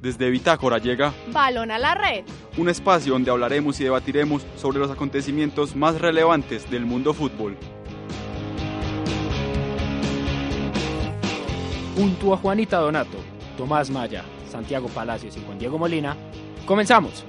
Desde 0.00 0.30
Bitácora 0.30 0.78
llega 0.78 1.12
Balón 1.32 1.72
a 1.72 1.78
la 1.78 1.94
red. 1.94 2.24
Un 2.56 2.68
espacio 2.68 3.12
donde 3.14 3.32
hablaremos 3.32 3.80
y 3.80 3.84
debatiremos 3.84 4.46
sobre 4.56 4.78
los 4.78 4.90
acontecimientos 4.90 5.74
más 5.74 6.00
relevantes 6.00 6.70
del 6.70 6.86
mundo 6.86 7.12
fútbol. 7.12 7.56
Junto 11.96 12.32
a 12.32 12.36
Juanita 12.36 12.78
Donato, 12.78 13.18
Tomás 13.56 13.90
Maya, 13.90 14.22
Santiago 14.48 14.86
Palacios 14.88 15.36
y 15.36 15.40
Juan 15.44 15.58
Diego 15.58 15.78
Molina, 15.78 16.16
comenzamos. 16.64 17.24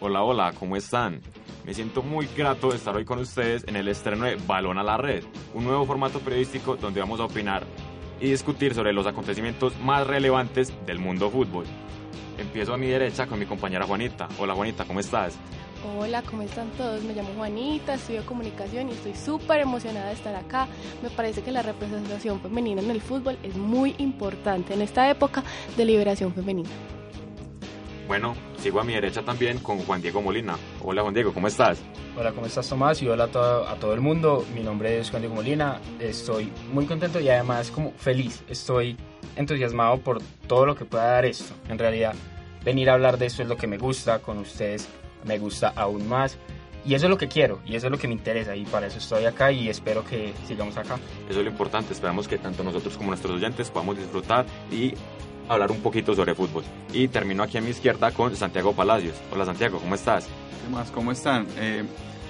Hola, 0.00 0.22
hola, 0.22 0.52
¿cómo 0.58 0.74
están? 0.76 1.20
Me 1.64 1.72
siento 1.72 2.02
muy 2.02 2.28
grato 2.36 2.70
de 2.70 2.76
estar 2.76 2.94
hoy 2.94 3.06
con 3.06 3.18
ustedes 3.18 3.64
en 3.66 3.76
el 3.76 3.88
estreno 3.88 4.26
de 4.26 4.36
Balón 4.36 4.76
a 4.76 4.82
la 4.82 4.98
Red, 4.98 5.24
un 5.54 5.64
nuevo 5.64 5.86
formato 5.86 6.20
periodístico 6.20 6.76
donde 6.76 7.00
vamos 7.00 7.20
a 7.20 7.24
opinar 7.24 7.64
y 8.20 8.28
discutir 8.28 8.74
sobre 8.74 8.92
los 8.92 9.06
acontecimientos 9.06 9.72
más 9.80 10.06
relevantes 10.06 10.74
del 10.84 10.98
mundo 10.98 11.30
fútbol. 11.30 11.64
Empiezo 12.36 12.74
a 12.74 12.76
mi 12.76 12.88
derecha 12.88 13.26
con 13.26 13.38
mi 13.38 13.46
compañera 13.46 13.86
Juanita. 13.86 14.28
Hola 14.38 14.54
Juanita, 14.54 14.84
¿cómo 14.84 15.00
estás? 15.00 15.38
Hola, 15.98 16.22
¿cómo 16.22 16.42
están 16.42 16.68
todos? 16.76 17.02
Me 17.02 17.14
llamo 17.14 17.30
Juanita, 17.34 17.94
estudio 17.94 18.26
comunicación 18.26 18.90
y 18.90 18.92
estoy 18.92 19.14
súper 19.14 19.60
emocionada 19.60 20.08
de 20.08 20.14
estar 20.14 20.34
acá. 20.34 20.68
Me 21.02 21.08
parece 21.08 21.40
que 21.40 21.50
la 21.50 21.62
representación 21.62 22.40
femenina 22.40 22.82
en 22.82 22.90
el 22.90 23.00
fútbol 23.00 23.38
es 23.42 23.56
muy 23.56 23.94
importante 23.96 24.74
en 24.74 24.82
esta 24.82 25.08
época 25.08 25.42
de 25.78 25.84
liberación 25.86 26.34
femenina. 26.34 26.68
Bueno, 28.06 28.34
sigo 28.58 28.80
a 28.80 28.84
mi 28.84 28.92
derecha 28.92 29.22
también 29.22 29.58
con 29.58 29.78
Juan 29.78 30.02
Diego 30.02 30.20
Molina. 30.20 30.56
Hola 30.82 31.02
Juan 31.02 31.14
Diego, 31.14 31.32
¿cómo 31.32 31.48
estás? 31.48 31.80
Hola, 32.16 32.32
¿cómo 32.32 32.46
estás 32.46 32.68
Tomás? 32.68 33.00
Y 33.02 33.08
hola 33.08 33.24
a 33.24 33.28
todo, 33.28 33.66
a 33.66 33.76
todo 33.76 33.94
el 33.94 34.02
mundo. 34.02 34.44
Mi 34.54 34.62
nombre 34.62 34.98
es 34.98 35.10
Juan 35.10 35.22
Diego 35.22 35.34
Molina. 35.34 35.80
Estoy 35.98 36.52
muy 36.70 36.84
contento 36.84 37.18
y 37.18 37.30
además 37.30 37.70
como 37.70 37.92
feliz. 37.92 38.44
Estoy 38.46 38.96
entusiasmado 39.36 39.98
por 39.98 40.20
todo 40.46 40.66
lo 40.66 40.74
que 40.74 40.84
pueda 40.84 41.04
dar 41.04 41.24
esto. 41.24 41.54
En 41.68 41.78
realidad, 41.78 42.14
venir 42.62 42.90
a 42.90 42.94
hablar 42.94 43.16
de 43.16 43.26
esto 43.26 43.42
es 43.42 43.48
lo 43.48 43.56
que 43.56 43.66
me 43.66 43.78
gusta. 43.78 44.18
Con 44.18 44.38
ustedes 44.38 44.86
me 45.24 45.38
gusta 45.38 45.72
aún 45.74 46.06
más. 46.06 46.36
Y 46.86 46.94
eso 46.94 47.06
es 47.06 47.10
lo 47.10 47.16
que 47.16 47.28
quiero 47.28 47.60
y 47.64 47.76
eso 47.76 47.86
es 47.86 47.90
lo 47.90 47.96
que 47.96 48.06
me 48.06 48.12
interesa 48.12 48.54
y 48.54 48.66
para 48.66 48.88
eso 48.88 48.98
estoy 48.98 49.24
acá 49.24 49.50
y 49.50 49.70
espero 49.70 50.04
que 50.04 50.34
sigamos 50.46 50.76
acá. 50.76 50.98
Eso 51.30 51.38
es 51.38 51.44
lo 51.46 51.50
importante, 51.50 51.94
esperamos 51.94 52.28
que 52.28 52.36
tanto 52.36 52.62
nosotros 52.62 52.98
como 52.98 53.08
nuestros 53.08 53.36
oyentes 53.36 53.70
podamos 53.70 53.96
disfrutar 53.96 54.44
y 54.70 54.92
hablar 55.48 55.70
un 55.70 55.80
poquito 55.80 56.14
sobre 56.14 56.34
fútbol. 56.34 56.64
Y 56.92 57.08
termino 57.08 57.42
aquí 57.42 57.58
a 57.58 57.60
mi 57.60 57.70
izquierda 57.70 58.10
con 58.12 58.34
Santiago 58.36 58.72
Palacios. 58.72 59.16
Hola 59.32 59.44
Santiago, 59.44 59.78
¿cómo 59.78 59.94
estás? 59.94 60.26
¿Qué 60.26 60.70
más? 60.72 60.90
¿Cómo 60.90 61.12
están? 61.12 61.46
Eh, 61.58 61.84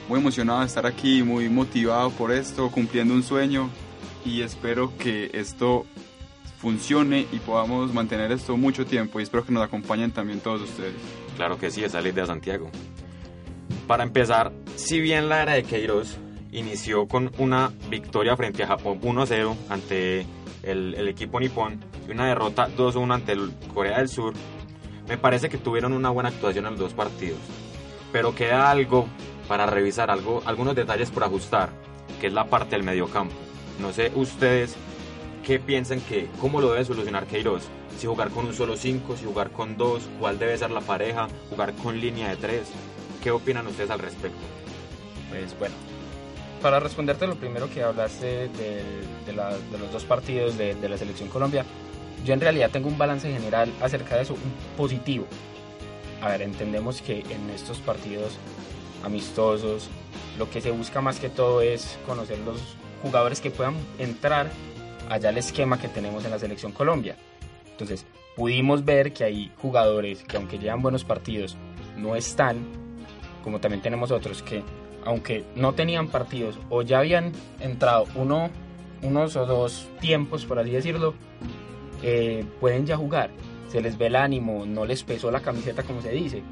muy 0.08 0.20
emocionado 0.20 0.60
de 0.60 0.66
estar 0.66 0.86
aquí, 0.86 1.22
muy 1.22 1.48
motivado 1.48 2.10
por 2.10 2.32
esto, 2.32 2.70
cumpliendo 2.70 3.14
un 3.14 3.22
sueño 3.22 3.70
y 4.24 4.42
espero 4.42 4.96
que 4.98 5.30
esto 5.32 5.86
funcione 6.58 7.26
y 7.30 7.38
podamos 7.38 7.92
mantener 7.92 8.32
esto 8.32 8.56
mucho 8.56 8.86
tiempo 8.86 9.20
y 9.20 9.22
espero 9.22 9.44
que 9.44 9.52
nos 9.52 9.62
acompañen 9.62 10.10
también 10.12 10.40
todos 10.40 10.62
ustedes. 10.62 10.94
Claro 11.36 11.58
que 11.58 11.70
sí, 11.70 11.84
esa 11.84 11.98
es 11.98 12.04
la 12.04 12.10
idea 12.10 12.22
de 12.22 12.28
Santiago. 12.28 12.70
Para 13.86 14.02
empezar, 14.02 14.52
si 14.76 15.00
bien 15.00 15.28
la 15.28 15.42
era 15.42 15.52
de 15.52 15.62
Queiroz 15.62 16.16
inició 16.54 17.06
con 17.06 17.30
una 17.38 17.72
victoria 17.90 18.36
frente 18.36 18.62
a 18.62 18.68
Japón 18.68 19.00
1-0 19.02 19.54
ante 19.68 20.26
el, 20.62 20.94
el, 20.94 21.08
equipo 21.08 21.38
nipón 21.40 21.80
y 22.08 22.12
una 22.12 22.26
derrota 22.26 22.68
2-1 22.74 23.14
ante 23.14 23.32
el 23.32 23.52
Corea 23.72 23.98
del 23.98 24.08
Sur, 24.08 24.32
me 25.08 25.18
parece 25.18 25.48
que 25.48 25.58
tuvieron 25.58 25.92
una 25.92 26.10
buena 26.10 26.30
actuación 26.30 26.64
en 26.66 26.72
los 26.72 26.80
dos 26.80 26.94
partidos. 26.94 27.38
Pero 28.12 28.34
queda 28.34 28.70
algo 28.70 29.06
para 29.48 29.66
revisar, 29.66 30.10
algo, 30.10 30.42
algunos 30.46 30.74
detalles 30.74 31.10
por 31.10 31.24
ajustar, 31.24 31.70
que 32.20 32.28
es 32.28 32.32
la 32.32 32.46
parte 32.46 32.76
del 32.76 32.84
mediocampo. 32.84 33.34
No 33.80 33.92
sé 33.92 34.12
ustedes 34.14 34.76
qué 35.44 35.58
piensan 35.58 36.00
que, 36.00 36.28
cómo 36.40 36.60
lo 36.60 36.72
debe 36.72 36.84
solucionar 36.84 37.26
Queiroz. 37.26 37.68
Si 37.98 38.06
jugar 38.06 38.30
con 38.30 38.46
un 38.46 38.54
solo 38.54 38.76
5, 38.76 39.16
si 39.16 39.24
jugar 39.24 39.50
con 39.50 39.76
dos, 39.76 40.08
cuál 40.18 40.38
debe 40.38 40.56
ser 40.56 40.70
la 40.70 40.80
pareja, 40.80 41.28
jugar 41.50 41.74
con 41.74 42.00
línea 42.00 42.30
de 42.30 42.36
3. 42.36 42.62
¿Qué 43.22 43.30
opinan 43.30 43.66
ustedes 43.66 43.90
al 43.90 43.98
respecto? 43.98 44.38
Pues 45.30 45.56
bueno, 45.58 45.74
para 46.64 46.80
responderte 46.80 47.26
lo 47.26 47.34
primero 47.34 47.68
que 47.68 47.82
hablaste 47.82 48.48
de, 48.48 48.82
de, 49.26 49.32
la, 49.34 49.50
de 49.50 49.78
los 49.78 49.92
dos 49.92 50.04
partidos 50.04 50.56
de, 50.56 50.74
de, 50.74 50.88
la 50.88 50.96
selección 50.96 51.28
Colombia, 51.28 51.62
yo 52.24 52.32
en 52.32 52.40
realidad 52.40 52.70
tengo 52.70 52.88
un 52.88 52.96
balance 52.96 53.30
general 53.30 53.70
acerca 53.82 54.16
de 54.16 54.22
eso, 54.22 54.32
un 54.32 54.74
positivo. 54.74 55.26
A 56.22 56.28
ver, 56.30 56.40
entendemos 56.40 57.02
que 57.02 57.18
en 57.18 57.50
estos 57.50 57.80
partidos 57.80 58.38
amistosos 59.04 59.90
lo 60.38 60.48
que 60.48 60.62
se 60.62 60.70
busca 60.70 61.02
más 61.02 61.20
que 61.20 61.28
todo 61.28 61.60
es 61.60 61.98
conocer 62.06 62.38
los 62.38 62.56
jugadores 63.02 63.42
que 63.42 63.50
puedan 63.50 63.74
entrar 63.98 64.50
allá 65.10 65.28
al 65.28 65.36
esquema 65.36 65.78
que 65.78 65.88
tenemos 65.88 66.24
en 66.24 66.30
la 66.30 66.38
selección 66.38 66.72
Colombia. 66.72 67.14
Entonces, 67.72 68.06
pudimos 68.36 68.86
ver 68.86 69.12
que 69.12 69.24
hay 69.24 69.52
jugadores 69.58 70.24
que 70.24 70.38
aunque 70.38 70.58
llevan 70.58 70.80
buenos 70.80 71.04
partidos, 71.04 71.58
no 71.98 72.16
están, 72.16 72.56
como 73.42 73.60
también 73.60 73.82
tenemos 73.82 74.10
otros 74.10 74.42
que 74.42 74.62
aunque 75.04 75.44
no 75.54 75.74
tenían 75.74 76.08
partidos 76.08 76.58
o 76.70 76.82
ya 76.82 76.98
habían 76.98 77.32
entrado 77.60 78.06
uno, 78.14 78.50
unos 79.02 79.36
o 79.36 79.46
dos 79.46 79.88
tiempos, 80.00 80.44
por 80.44 80.58
así 80.58 80.70
decirlo, 80.70 81.14
eh, 82.02 82.44
pueden 82.60 82.86
ya 82.86 82.96
jugar. 82.96 83.30
Se 83.68 83.80
les 83.80 83.98
ve 83.98 84.06
el 84.06 84.16
ánimo, 84.16 84.64
no 84.66 84.84
les 84.86 85.02
pesó 85.02 85.30
la 85.30 85.40
camiseta 85.40 85.82
como 85.82 86.00
se 86.00 86.10
dice. 86.10 86.42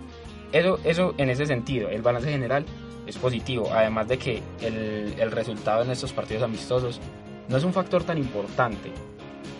Eso, 0.52 0.78
eso 0.84 1.14
en 1.18 1.30
ese 1.30 1.46
sentido, 1.46 1.88
el 1.88 2.02
balance 2.02 2.30
general 2.30 2.64
es 3.06 3.16
positivo, 3.16 3.70
además 3.72 4.08
de 4.08 4.18
que 4.18 4.42
el, 4.60 5.14
el 5.19 5.30
resultado 5.30 5.82
en 5.82 5.90
estos 5.90 6.12
partidos 6.12 6.42
amistosos 6.42 7.00
no 7.48 7.56
es 7.56 7.64
un 7.64 7.72
factor 7.72 8.04
tan 8.04 8.19
importante. 8.19 8.92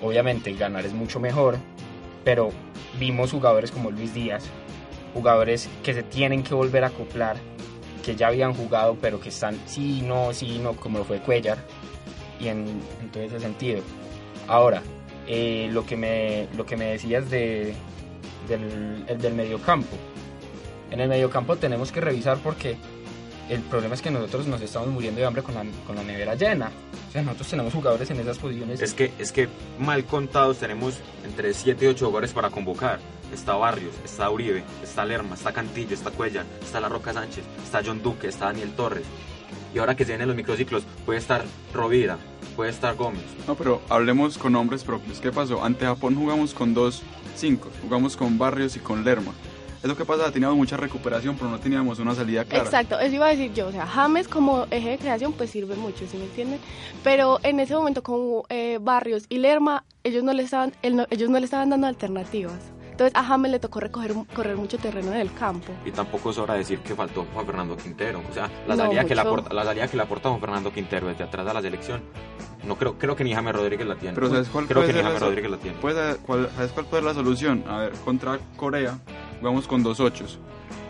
Obviamente 0.03 0.53
ganar 0.55 0.85
es 0.85 0.93
mucho 0.93 1.21
mejor, 1.21 1.57
pero 2.25 2.51
vimos 2.99 3.33
jugadores 3.33 3.71
como 3.71 3.91
Luis 3.91 4.13
Díaz, 4.15 4.45
jugadores 5.15 5.69
que 5.83 5.95
se 5.95 6.03
tienen 6.03 6.43
que 6.43 6.55
volver 6.55 6.85
a 6.85 6.89
acoplar 6.89 7.37
que 8.03 8.17
ya 8.17 8.29
habían 8.29 8.55
jugado, 8.55 8.97
pero 9.01 9.21
que 9.21 9.31
están 9.31 9.59
sí, 9.67 10.03
no, 10.03 10.33
sí, 10.33 10.59
no, 10.59 10.75
como 10.75 10.99
lo 10.99 11.05
fue 11.05 11.21
Cuellar, 11.21 11.59
y 12.41 12.49
en, 12.49 12.81
en 13.01 13.11
todo 13.11 13.23
ese 13.23 13.41
sentido. 13.41 13.83
Ahora, 14.49 14.83
eh, 15.27 15.69
lo, 15.71 15.87
que 15.87 15.97
me, 15.97 16.49
lo 16.57 16.67
que 16.67 16.77
me 16.77 16.87
decías 16.87 17.31
de, 17.31 17.75
del, 18.49 19.05
el 19.07 19.19
del 19.19 19.35
mediocampo. 19.35 19.97
En 20.91 21.01
el 21.01 21.09
mediocampo 21.09 21.57
tenemos 21.57 21.91
que 21.93 22.01
revisar 22.01 22.39
porque 22.39 22.77
el 23.49 23.61
problema 23.61 23.95
es 23.95 24.03
que 24.03 24.11
nosotros 24.11 24.47
nos 24.47 24.61
estamos 24.61 24.89
muriendo 24.89 25.21
de 25.21 25.27
hambre 25.27 25.43
con 25.43 25.55
la, 25.55 25.65
con 25.87 25.97
la 25.97 26.03
nevera 26.03 26.35
llena. 26.35 26.71
O 27.09 27.13
sea, 27.13 27.23
nosotros 27.23 27.49
tenemos 27.49 27.73
jugadores 27.73 28.11
en 28.11 28.21
esas 28.21 28.39
posiciones. 28.39 28.81
Es 28.81 28.95
que, 28.95 29.13
es 29.19 29.33
que 29.33 29.49
mal 29.79 30.05
contados 30.05 30.59
tenemos 30.59 30.99
entre 31.25 31.55
7 31.55 31.85
y 31.85 31.89
8 31.89 32.07
jugadores 32.07 32.33
para 32.33 32.51
convocar 32.51 32.99
está 33.33 33.55
Barrios, 33.55 33.95
está 34.05 34.31
Uribe, 34.31 34.65
está 34.83 35.05
Lerma, 35.05 35.35
está 35.35 35.53
Cantillo, 35.53 35.95
está 35.95 36.11
Cuellar, 36.11 36.47
está 36.63 36.81
La 36.81 36.89
Roca 36.89 37.13
Sánchez, 37.13 37.45
está 37.63 37.83
John 37.85 38.03
Duque, 38.03 38.29
está 38.29 38.47
Daniel 38.47 38.73
Torres. 38.73 39.05
Y 39.75 39.79
ahora 39.79 39.97
que 39.97 40.05
se 40.05 40.13
vienen 40.13 40.29
los 40.29 40.37
microciclos, 40.37 40.85
puede 41.07 41.19
estar 41.19 41.45
Rovira, 41.73 42.19
puede 42.57 42.71
estar 42.71 42.95
Gómez. 42.95 43.25
No, 43.47 43.55
pero 43.55 43.81
hablemos 43.89 44.37
con 44.39 44.53
nombres 44.53 44.85
propios. 44.85 45.19
¿Qué 45.21 45.33
pasó? 45.33 45.65
Ante 45.65 45.87
Japón 45.87 46.15
jugamos 46.15 46.53
con 46.53 46.75
dos 46.75 47.03
cinco, 47.37 47.71
jugamos 47.83 48.17
con 48.17 48.39
Barrios 48.39 48.77
y 48.77 48.81
con 48.81 49.05
Lerma. 49.05 49.33
Es 49.83 49.89
lo 49.89 49.97
que 49.97 50.05
pasa, 50.05 50.31
teníamos 50.31 50.57
mucha 50.57 50.77
recuperación, 50.77 51.37
pero 51.37 51.51
no 51.51 51.59
teníamos 51.59 51.99
una 51.99 52.15
salida 52.15 52.45
clara. 52.45 52.65
Exacto, 52.65 53.01
eso 53.01 53.17
iba 53.17 53.27
a 53.27 53.31
decir 53.31 53.53
yo. 53.53 53.67
O 53.67 53.73
sea, 53.73 53.85
James 53.85 54.29
como 54.29 54.67
eje 54.71 54.91
de 54.91 54.99
creación, 54.99 55.33
pues 55.33 55.51
sirve 55.51 55.75
mucho, 55.75 56.07
¿sí 56.07 56.17
me 56.19 56.25
entienden? 56.25 56.61
Pero 57.03 57.41
en 57.43 57.59
ese 57.59 57.75
momento, 57.75 58.01
como 58.01 58.45
eh, 58.49 58.79
Barrios 58.81 59.25
y 59.29 59.39
Lerma, 59.39 59.85
ellos 60.05 60.23
no 60.23 60.33
le 60.35 60.45
estaban, 60.45 60.73
no, 60.89 61.07
ellos 61.11 61.31
no 61.31 61.39
le 61.41 61.47
estaban 61.47 61.71
dando 61.71 61.89
alternativas. 61.89 62.61
Entonces 63.07 63.21
a 63.21 63.25
James 63.29 63.51
le 63.51 63.59
tocó 63.59 63.81
recoger, 63.81 64.13
correr 64.35 64.57
mucho 64.57 64.79
terreno 64.79 65.13
en 65.13 65.21
el 65.21 65.33
campo. 65.35 65.73
Y 65.85 65.91
tampoco 65.91 66.31
es 66.31 66.39
hora 66.39 66.55
de 66.55 66.61
decir 66.61 66.79
que 66.81 66.95
faltó 66.95 67.27
Juan 67.35 67.45
Fernando 67.47 67.77
Quintero. 67.77 68.23
O 68.31 68.33
sea, 68.33 68.49
la 68.67 68.77
salida, 68.77 69.03
no, 69.03 69.09
que, 69.09 69.15
le 69.15 69.21
aporta, 69.21 69.53
la 69.53 69.65
salida 69.65 69.89
que 69.89 69.97
le 69.97 70.03
aporta 70.05 70.29
Juan 70.29 70.41
Fernando 70.41 70.73
Quintero 70.73 71.09
desde 71.09 71.25
atrás 71.25 71.45
de 71.45 71.53
la 71.55 71.61
selección, 71.63 72.03
no 72.65 72.77
creo, 72.77 72.97
creo 72.99 73.17
que 73.17 73.25
ni 73.25 73.35
James 73.35 73.55
Rodríguez 73.55 73.87
la 73.87 73.97
tiene. 73.97 74.15
Pero 74.15 74.29
¿sabes 74.29 74.49
cuál 74.49 74.67
creo 74.67 74.77
puede 74.83 74.87
que 74.89 74.93
ni 74.93 74.99
ser 74.99 75.05
James 75.07 75.21
la- 75.21 75.27
Rodríguez 75.27 75.51
la 75.51 75.57
tiene. 75.59 75.77
puede- 75.79 76.17
cuál- 76.19 76.49
¿Sabes 76.55 76.71
cuál 76.73 76.87
puede 76.87 77.03
ser 77.03 77.09
la 77.11 77.15
solución? 77.15 77.65
A 77.69 77.79
ver, 77.79 77.93
contra 78.05 78.39
Corea 78.57 78.99
jugamos 79.43 79.67
con 79.67 79.83
dos 79.83 79.99
ochos, 79.99 80.39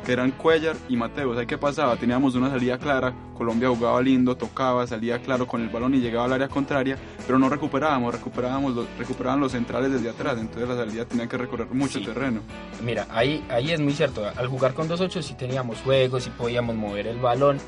que 0.04 0.12
eran 0.12 0.30
Cuellar 0.32 0.76
y 0.90 0.94
Mateos. 0.96 1.38
¿Ahí 1.38 1.46
qué 1.46 1.56
pasaba? 1.56 1.96
Teníamos 1.96 2.34
una 2.34 2.50
salida 2.50 2.76
clara, 2.76 3.14
Colombia 3.34 3.70
jugaba 3.70 4.02
lindo, 4.02 4.36
tocaba, 4.36 4.86
salía 4.86 5.18
claro 5.22 5.46
con 5.46 5.62
el 5.62 5.70
balón 5.70 5.94
y 5.94 6.00
llegaba 6.00 6.26
al 6.26 6.34
área 6.34 6.48
contraria, 6.48 6.98
pero 7.26 7.38
no 7.38 7.48
recuperábamos, 7.48 8.12
recuperábamos 8.14 8.74
los, 8.74 8.86
recuperaban 8.98 9.40
los 9.40 9.52
centrales 9.52 9.90
desde 9.90 10.10
atrás, 10.10 10.36
entonces 10.38 10.68
la 10.68 10.76
salida 10.76 11.06
tenía 11.06 11.26
que 11.26 11.38
recorrer 11.38 11.66
mucho 11.72 11.98
Sí. 11.98 12.04
terreno. 12.04 12.40
Mira, 12.84 13.06
ahí, 13.10 13.42
ahí 13.48 13.70
es 13.70 13.80
muy 13.80 13.94
cierto. 13.94 14.22
Al 14.36 14.48
jugar 14.48 14.74
con 14.74 14.86
2-8 14.86 15.22
sí 15.22 15.32
teníamos 15.32 15.78
juegos, 15.78 16.24
sí 16.24 16.30
podíamos 16.36 16.76
mover 16.76 17.06
el 17.06 17.18
balón. 17.18 17.58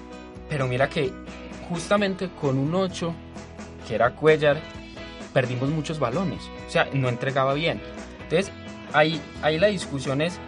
Pero 0.51 0.69
mira 0.69 0.91
que 0.91 1.11
justamente 1.71 2.29
con 2.39 2.59
un 2.59 2.75
8, 2.75 3.15
que 3.89 3.95
era 3.95 4.11
Cuellar, 4.11 4.61
perdimos 5.33 5.71
muchos 5.71 5.99
balones. 5.99 6.43
O 6.69 6.71
sea, 6.71 6.87
no 6.93 7.09
entregaba 7.09 7.55
bien. 7.55 7.81
Entonces, 8.25 8.53
ahí, 8.93 9.19
ahí 9.41 9.59
la 9.59 9.69
discusión 9.69 10.21
es 10.21 10.39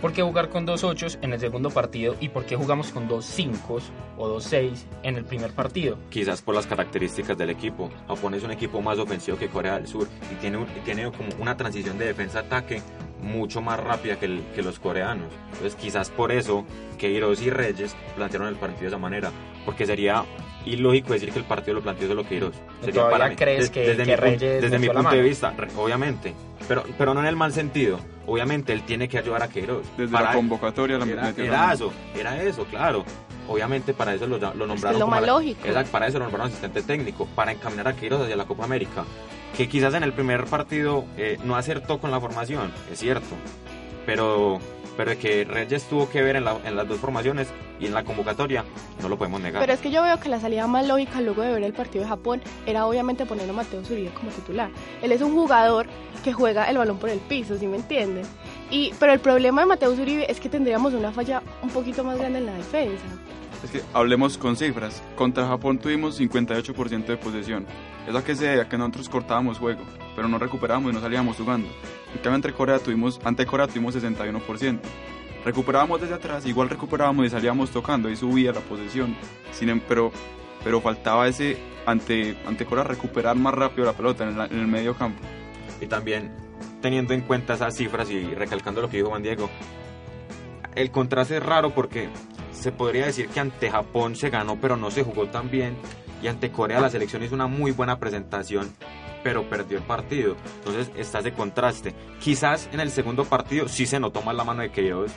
¿Por 0.00 0.12
qué 0.12 0.22
jugar 0.22 0.48
con 0.48 0.66
dos 0.66 0.84
ochos 0.84 1.18
en 1.22 1.32
el 1.32 1.40
segundo 1.40 1.70
partido 1.70 2.14
y 2.20 2.28
por 2.28 2.44
qué 2.44 2.56
jugamos 2.56 2.90
con 2.90 3.08
dos 3.08 3.24
cinco 3.24 3.78
o 4.16 4.28
dos 4.28 4.44
seis 4.44 4.86
en 5.02 5.16
el 5.16 5.24
primer 5.24 5.52
partido? 5.52 5.98
Quizás 6.10 6.42
por 6.42 6.54
las 6.54 6.66
características 6.66 7.36
del 7.38 7.50
equipo. 7.50 7.90
Japón 8.08 8.34
es 8.34 8.42
un 8.42 8.50
equipo 8.50 8.80
más 8.82 8.98
ofensivo 8.98 9.36
que 9.38 9.48
Corea 9.48 9.74
del 9.76 9.86
Sur 9.86 10.08
y 10.30 10.34
tiene, 10.36 10.58
un- 10.58 10.66
tiene 10.84 11.10
como 11.10 11.28
una 11.40 11.56
transición 11.56 11.98
de 11.98 12.06
defensa-ataque 12.06 12.82
mucho 13.24 13.60
más 13.60 13.80
rápida 13.80 14.18
que, 14.18 14.26
el- 14.26 14.42
que 14.54 14.62
los 14.62 14.78
coreanos. 14.78 15.32
Entonces 15.52 15.74
quizás 15.74 16.10
por 16.10 16.30
eso 16.32 16.64
Queiroz 16.98 17.42
y 17.42 17.50
Reyes 17.50 17.96
plantearon 18.16 18.48
el 18.48 18.56
partido 18.56 18.82
de 18.82 18.88
esa 18.88 18.98
manera, 18.98 19.30
porque 19.64 19.86
sería 19.86 20.24
ilógico 20.64 21.12
decir 21.12 21.30
que 21.32 21.38
el 21.38 21.44
partido 21.44 21.74
lo 21.74 21.82
planteó 21.82 22.08
solo 22.08 22.24
Queiroz. 22.24 22.54
Sería 22.82 23.02
¿Todavía 23.02 23.36
crees 23.36 23.70
que- 23.70 23.80
desde 23.80 24.04
que 24.04 24.10
mi, 24.10 24.16
Reyes 24.16 24.62
desde 24.62 24.78
mi 24.78 24.88
punto 24.88 25.10
de 25.10 25.22
vista, 25.22 25.54
obviamente, 25.76 26.34
pero, 26.68 26.84
pero 26.96 27.12
no 27.14 27.20
en 27.20 27.26
el 27.26 27.36
mal 27.36 27.52
sentido. 27.52 27.98
Obviamente 28.26 28.72
él 28.72 28.82
tiene 28.84 29.06
que 29.08 29.18
ayudar 29.18 29.42
a 29.42 29.48
Queiroz. 29.48 29.84
Desde 29.98 30.12
Para- 30.12 30.28
la 30.30 30.34
convocatoria 30.34 30.96
la 30.96 31.04
era, 31.04 31.34
era 31.36 31.72
eso, 31.74 31.92
era 32.18 32.42
eso, 32.42 32.64
claro. 32.64 33.04
Obviamente 33.46 33.92
para 33.92 34.14
eso 34.14 34.26
lo, 34.26 34.38
lo 34.38 34.66
nombraron 34.66 34.98
lo 34.98 35.04
como 35.04 35.10
más 35.10 35.20
la- 35.20 35.26
lógico. 35.26 35.60
Para 35.92 36.06
eso 36.06 36.18
lo 36.18 36.24
nombraron 36.24 36.46
asistente 36.48 36.80
técnico, 36.82 37.26
para 37.34 37.52
encaminar 37.52 37.88
a 37.88 37.92
Queiroz 37.94 38.22
hacia 38.22 38.36
la 38.36 38.46
Copa 38.46 38.64
América. 38.64 39.04
Que 39.56 39.68
quizás 39.68 39.94
en 39.94 40.02
el 40.02 40.12
primer 40.12 40.44
partido 40.46 41.04
eh, 41.16 41.38
no 41.44 41.54
acertó 41.56 41.98
con 41.98 42.10
la 42.10 42.20
formación, 42.20 42.72
es 42.92 42.98
cierto. 42.98 43.36
Pero, 44.06 44.58
pero 44.96 45.16
que 45.18 45.44
Reyes 45.44 45.84
tuvo 45.84 46.08
que 46.10 46.22
ver 46.22 46.36
en, 46.36 46.44
la- 46.44 46.58
en 46.64 46.76
las 46.76 46.86
dos 46.88 46.98
formaciones 46.98 47.48
y 47.80 47.86
en 47.86 47.94
la 47.94 48.04
convocatoria, 48.04 48.64
no 49.00 49.08
lo 49.08 49.16
podemos 49.16 49.40
negar. 49.40 49.60
Pero 49.60 49.72
es 49.72 49.80
que 49.80 49.90
yo 49.90 50.02
veo 50.02 50.18
que 50.20 50.28
la 50.28 50.40
salida 50.40 50.66
más 50.66 50.86
lógica 50.86 51.20
luego 51.20 51.42
de 51.42 51.52
ver 51.52 51.62
el 51.62 51.72
partido 51.72 52.02
de 52.04 52.08
Japón 52.10 52.42
era 52.66 52.86
obviamente 52.86 53.26
poner 53.26 53.48
a 53.48 53.52
Mateo 53.52 53.84
Zuribe 53.84 54.10
como 54.10 54.30
titular. 54.30 54.70
Él 55.02 55.12
es 55.12 55.22
un 55.22 55.32
jugador 55.32 55.86
que 56.22 56.32
juega 56.32 56.68
el 56.68 56.76
balón 56.78 56.98
por 56.98 57.10
el 57.10 57.18
piso, 57.20 57.56
¿sí 57.56 57.66
me 57.66 57.76
entienden? 57.76 58.24
Y, 58.70 58.92
pero 58.98 59.12
el 59.12 59.20
problema 59.20 59.62
de 59.62 59.66
Mateo 59.66 59.94
Zuribe 59.94 60.30
es 60.30 60.40
que 60.40 60.48
tendríamos 60.48 60.94
una 60.94 61.12
falla 61.12 61.42
un 61.62 61.70
poquito 61.70 62.02
más 62.04 62.18
grande 62.18 62.38
en 62.40 62.46
la 62.46 62.54
defensa. 62.54 63.04
Es 63.64 63.70
que 63.70 63.82
hablemos 63.94 64.36
con 64.36 64.56
cifras. 64.56 65.02
Contra 65.16 65.46
Japón 65.48 65.78
tuvimos 65.78 66.20
58% 66.20 67.06
de 67.06 67.16
posesión. 67.16 67.66
Eso 68.06 68.18
a 68.18 68.22
que 68.24 68.36
se 68.36 68.44
debe 68.46 68.60
a 68.62 68.68
que 68.68 68.76
nosotros 68.76 69.08
cortábamos 69.08 69.58
juego, 69.58 69.80
pero 70.14 70.28
no 70.28 70.38
recuperábamos 70.38 70.92
y 70.92 70.94
no 70.94 71.00
salíamos 71.00 71.36
jugando. 71.38 71.66
En 72.12 72.16
cambio, 72.18 72.34
entre 72.34 72.52
Corea 72.52 72.78
tuvimos, 72.78 73.18
ante 73.24 73.46
Corea 73.46 73.66
tuvimos 73.66 73.96
61%. 73.96 74.78
Recuperábamos 75.46 76.00
desde 76.00 76.14
atrás, 76.14 76.44
igual 76.46 76.68
recuperábamos 76.68 77.26
y 77.26 77.30
salíamos 77.30 77.70
tocando 77.70 78.10
y 78.10 78.16
subía 78.16 78.52
la 78.52 78.60
posesión. 78.60 79.16
Sin, 79.52 79.70
em- 79.70 79.80
pero, 79.88 80.12
pero 80.62 80.80
faltaba 80.82 81.26
ese 81.26 81.56
ante, 81.86 82.36
ante 82.46 82.66
Corea 82.66 82.84
recuperar 82.84 83.36
más 83.36 83.54
rápido 83.54 83.86
la 83.86 83.92
pelota 83.94 84.24
en, 84.28 84.36
la- 84.36 84.46
en 84.46 84.58
el 84.58 84.66
medio 84.66 84.94
campo. 84.94 85.20
Y 85.80 85.86
también 85.86 86.30
teniendo 86.82 87.14
en 87.14 87.22
cuenta 87.22 87.54
esas 87.54 87.74
cifras 87.74 88.10
y 88.10 88.22
recalcando 88.34 88.82
lo 88.82 88.90
que 88.90 88.98
dijo 88.98 89.08
Juan 89.08 89.22
Diego, 89.22 89.48
el 90.74 90.90
contraste 90.90 91.38
es 91.38 91.42
raro 91.42 91.70
porque 91.74 92.08
se 92.64 92.72
podría 92.72 93.06
decir 93.06 93.28
que 93.28 93.38
ante 93.40 93.70
Japón 93.70 94.16
se 94.16 94.30
ganó 94.30 94.58
pero 94.60 94.76
no 94.76 94.90
se 94.90 95.04
jugó 95.04 95.26
tan 95.28 95.50
bien 95.50 95.76
y 96.22 96.26
ante 96.26 96.50
Corea 96.50 96.80
la 96.80 96.90
selección 96.90 97.22
hizo 97.22 97.34
una 97.36 97.46
muy 97.46 97.70
buena 97.70 97.98
presentación 98.00 98.72
pero 99.22 99.48
perdió 99.48 99.78
el 99.78 99.84
partido. 99.84 100.36
Entonces 100.58 100.90
está 100.98 101.20
ese 101.20 101.32
contraste. 101.32 101.94
Quizás 102.20 102.68
en 102.72 102.80
el 102.80 102.90
segundo 102.90 103.24
partido 103.24 103.68
sí 103.68 103.86
se 103.86 103.98
notó 103.98 104.20
más 104.20 104.34
la 104.34 104.44
mano 104.44 104.60
de 104.60 104.70
Queiroz. 104.70 105.12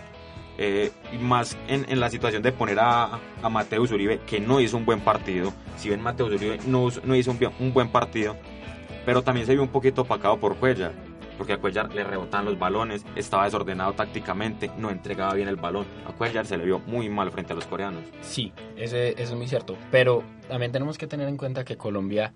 eh, 0.57 0.91
más 1.19 1.57
en, 1.67 1.85
en 1.89 1.99
la 1.99 2.09
situación 2.09 2.41
de 2.41 2.51
poner 2.53 2.79
a, 2.79 3.19
a 3.43 3.49
Mateus 3.49 3.91
Uribe, 3.91 4.19
que 4.25 4.39
no 4.39 4.59
hizo 4.61 4.77
un 4.77 4.85
buen 4.85 5.01
partido. 5.01 5.53
Si 5.77 5.89
bien 5.89 6.01
Mateus 6.01 6.29
Uribe 6.33 6.57
no, 6.65 6.87
no 7.03 7.15
hizo 7.15 7.31
un, 7.31 7.39
un 7.59 7.73
buen 7.73 7.89
partido, 7.89 8.35
pero 9.05 9.21
también 9.23 9.45
se 9.45 9.53
vio 9.53 9.61
un 9.61 9.69
poquito 9.69 10.01
opacado 10.03 10.37
por 10.39 10.55
Cuellar, 10.55 10.93
porque 11.37 11.53
a 11.53 11.57
Cuellar 11.57 11.93
le 11.93 12.03
rebotaban 12.03 12.45
los 12.45 12.59
balones, 12.59 13.05
estaba 13.15 13.45
desordenado 13.45 13.93
tácticamente, 13.93 14.71
no 14.77 14.89
entregaba 14.89 15.33
bien 15.33 15.47
el 15.47 15.55
balón. 15.55 15.85
A 16.07 16.11
Cuellar 16.11 16.45
se 16.45 16.57
le 16.57 16.65
vio 16.65 16.79
muy 16.79 17.09
mal 17.09 17.31
frente 17.31 17.53
a 17.53 17.55
los 17.55 17.65
coreanos. 17.65 18.03
Sí, 18.21 18.51
ese, 18.75 19.09
eso 19.11 19.33
es 19.33 19.35
muy 19.35 19.47
cierto. 19.47 19.77
Pero 19.91 20.23
también 20.47 20.71
tenemos 20.71 20.97
que 20.97 21.07
tener 21.07 21.27
en 21.27 21.37
cuenta 21.37 21.63
que 21.63 21.77
Colombia, 21.77 22.33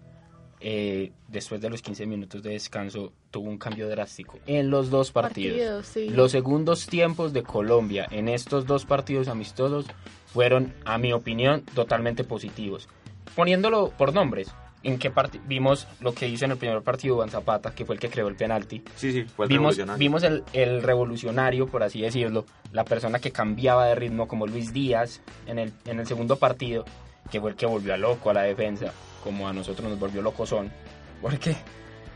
eh, 0.59 1.11
después 1.27 1.59
de 1.61 1.69
los 1.69 1.81
15 1.81 2.05
minutos 2.05 2.43
de 2.43 2.51
descanso, 2.51 3.13
tuvo 3.31 3.49
un 3.49 3.57
cambio 3.57 3.89
drástico 3.89 4.39
en 4.45 4.69
los 4.69 4.89
dos 4.89 5.11
partidos. 5.11 5.85
sí. 5.85 6.09
Los 6.09 6.31
segundos 6.31 6.87
tiempos 6.87 7.33
de 7.33 7.43
Colombia 7.43 8.07
en 8.11 8.27
estos 8.29 8.65
dos 8.65 8.85
partidos 8.85 9.27
amistosos 9.27 9.85
fueron, 10.27 10.73
a 10.85 10.97
mi 10.97 11.11
opinión, 11.13 11.63
totalmente 11.73 12.23
positivos. 12.23 12.87
Poniéndolo 13.35 13.89
por 13.97 14.13
nombres, 14.13 14.53
¿en 14.83 14.97
qué 14.97 15.11
vimos 15.45 15.87
lo 15.99 16.13
que 16.13 16.27
hizo 16.27 16.45
en 16.45 16.51
el 16.51 16.57
primer 16.57 16.81
partido 16.81 17.15
Juan 17.15 17.29
Zapata, 17.29 17.73
que 17.73 17.85
fue 17.85 17.95
el 17.95 18.01
que 18.01 18.09
creó 18.09 18.27
el 18.27 18.35
penalti? 18.35 18.83
Sí, 18.95 19.11
sí, 19.11 19.23
fue 19.23 19.45
el 19.45 19.49
Vimos, 19.49 19.77
revolucionario. 19.77 19.99
vimos 19.99 20.23
el, 20.23 20.43
el 20.53 20.83
revolucionario, 20.83 21.67
por 21.67 21.83
así 21.83 22.01
decirlo, 22.01 22.45
la 22.71 22.83
persona 22.85 23.19
que 23.19 23.31
cambiaba 23.31 23.85
de 23.87 23.95
ritmo, 23.95 24.27
como 24.27 24.47
Luis 24.47 24.73
Díaz 24.73 25.21
en 25.47 25.59
el, 25.59 25.73
en 25.85 25.99
el 25.99 26.07
segundo 26.07 26.35
partido, 26.37 26.85
que 27.31 27.39
fue 27.39 27.51
el 27.51 27.55
que 27.55 27.65
volvió 27.65 27.93
a 27.93 27.97
loco 27.97 28.29
a 28.29 28.33
la 28.33 28.43
defensa, 28.43 28.91
como 29.23 29.47
a 29.47 29.53
nosotros 29.53 29.89
nos 29.89 29.99
volvió 29.99 30.21
loco 30.21 30.45
son, 30.45 30.71
porque 31.21 31.55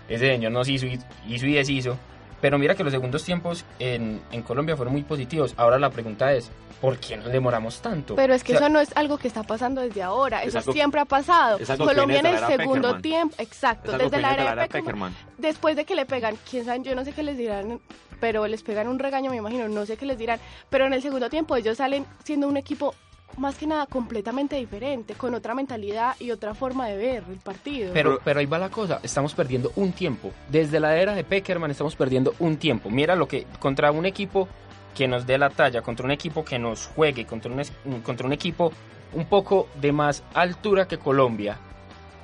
ese 0.10 0.28
señor 0.28 0.52
nos 0.52 0.68
hizo 0.68 0.86
hizo 0.88 1.46
y 1.46 1.54
deshizo. 1.54 1.98
Pero 2.46 2.60
mira 2.60 2.76
que 2.76 2.84
los 2.84 2.94
segundos 2.94 3.24
tiempos 3.24 3.66
en, 3.80 4.22
en 4.32 4.44
Colombia 4.44 4.76
fueron 4.76 4.94
muy 4.94 5.02
positivos. 5.02 5.56
Ahora 5.58 5.80
la 5.80 5.90
pregunta 5.90 6.32
es, 6.32 6.52
¿por 6.80 7.00
qué 7.00 7.18
nos 7.18 7.32
demoramos 7.32 7.82
tanto? 7.82 8.14
Pero 8.16 8.36
es 8.36 8.44
que 8.44 8.54
O 8.54 8.58
sea, 8.60 8.68
eso 8.68 8.72
no 8.72 8.80
es 8.80 8.96
algo 8.96 9.18
que 9.18 9.28
está 9.28 9.42
pasando 9.42 9.82
desde 9.82 10.04
ahora, 10.04 10.44
Es 10.44 10.50
eso 10.50 10.60
algo- 10.60 10.72
siempre 10.74 11.02
ha 11.02 11.06
pasado. 11.06 11.58
es 11.58 11.68
algo 11.72 11.88
que 11.88 11.94
Colombia 11.96 12.20
en 12.20 12.28
el 12.28 12.38
segundo 12.38 12.74
Peckerman. 12.90 13.02
tiempo, 13.02 13.36
exacto, 13.40 13.98
desde 13.98 14.22
la 14.22 14.34
era 14.36 14.44
de 14.56 14.68
Peckerman. 14.68 15.12
Peckerman. 15.14 15.16
Después 15.40 15.76
de 15.76 15.86
que 15.86 15.96
le 15.96 16.06
pegan, 16.06 16.38
quién 16.48 16.66
sabe, 16.66 16.84
yo 16.84 16.94
no 16.94 17.04
sé 17.04 17.14
qué 17.14 17.24
les 17.24 17.36
dirán, 17.36 17.80
pero 18.20 18.46
les 18.46 18.62
pegan 18.62 18.90
un 18.90 19.00
regaño, 19.00 19.32
me 19.32 19.38
imagino, 19.38 19.68
no 19.68 19.88
sé 19.88 19.98
qué 19.98 20.06
les 20.06 20.20
dirán. 20.20 20.40
Pero 20.70 20.86
en 20.86 20.94
el 20.94 21.02
segundo 21.02 21.32
tiempo 21.32 21.56
ellos 21.56 21.78
salen 21.78 22.06
siendo 22.24 22.48
un 22.48 22.58
equipo 22.58 22.94
más 23.38 23.56
que 23.56 23.68
nada 23.68 23.86
completamente 23.86 24.56
diferente, 24.56 25.14
con 25.16 25.34
otra 25.34 25.54
mentalidad 25.56 26.16
y 26.20 26.32
otra 26.32 26.54
forma 26.54 26.88
de 26.88 26.98
ver 26.98 27.24
el 27.30 27.38
partido. 27.38 27.92
Pero, 27.94 28.20
Pero- 28.24 28.40
ahí 28.40 28.46
va 28.46 28.58
la 28.60 28.70
cosa, 28.70 29.00
estamos 29.04 29.34
perdiendo 29.34 29.72
un 29.76 29.92
tiempo. 29.92 30.32
Desde 30.50 30.80
la 30.80 30.96
era 30.98 31.14
de 31.14 31.24
Peckerman 31.24 31.72
estamos 31.72 31.96
perdiendo 31.96 32.34
un 32.40 32.58
tiempo. 32.58 32.90
Mira 32.90 33.16
lo 33.16 33.28
que 33.28 33.46
contra 33.60 33.92
un 33.92 34.06
equipo 34.06 34.48
que 34.96 35.08
nos 35.08 35.26
dé 35.26 35.38
la 35.38 35.50
talla, 35.50 35.82
contra 35.82 36.06
un 36.06 36.12
equipo 36.12 36.46
que 36.46 36.58
nos 36.58 36.88
juegue, 36.88 37.26
contra 37.26 37.52
un, 37.52 38.02
contra 38.02 38.26
un 38.26 38.34
equipo 38.34 38.72
un 39.14 39.26
poco 39.26 39.68
de 39.82 39.92
más 39.92 40.24
altura 40.34 40.88
que 40.88 40.98
Colombia. 40.98 41.58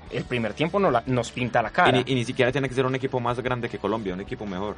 El 0.10 0.24
primer 0.26 0.54
tiempo 0.54 0.80
no 0.80 0.92
la- 0.92 1.04
nos 1.06 1.32
pinta 1.32 1.62
la 1.62 1.70
Y 1.70 1.72
cara. 1.72 1.92
ni, 1.92 2.04
y 2.06 2.16
ni 2.16 2.26
siquiera 2.26 2.52
tiene 2.52 2.68
que 2.70 2.76
ser 2.76 2.86
un 2.86 2.96
equipo 2.96 3.20
más 3.20 3.40
grande 3.40 3.70
que 3.70 3.78
Colombia, 3.78 4.14
un 4.14 4.22
equipo 4.22 4.46
mejor. 4.46 4.76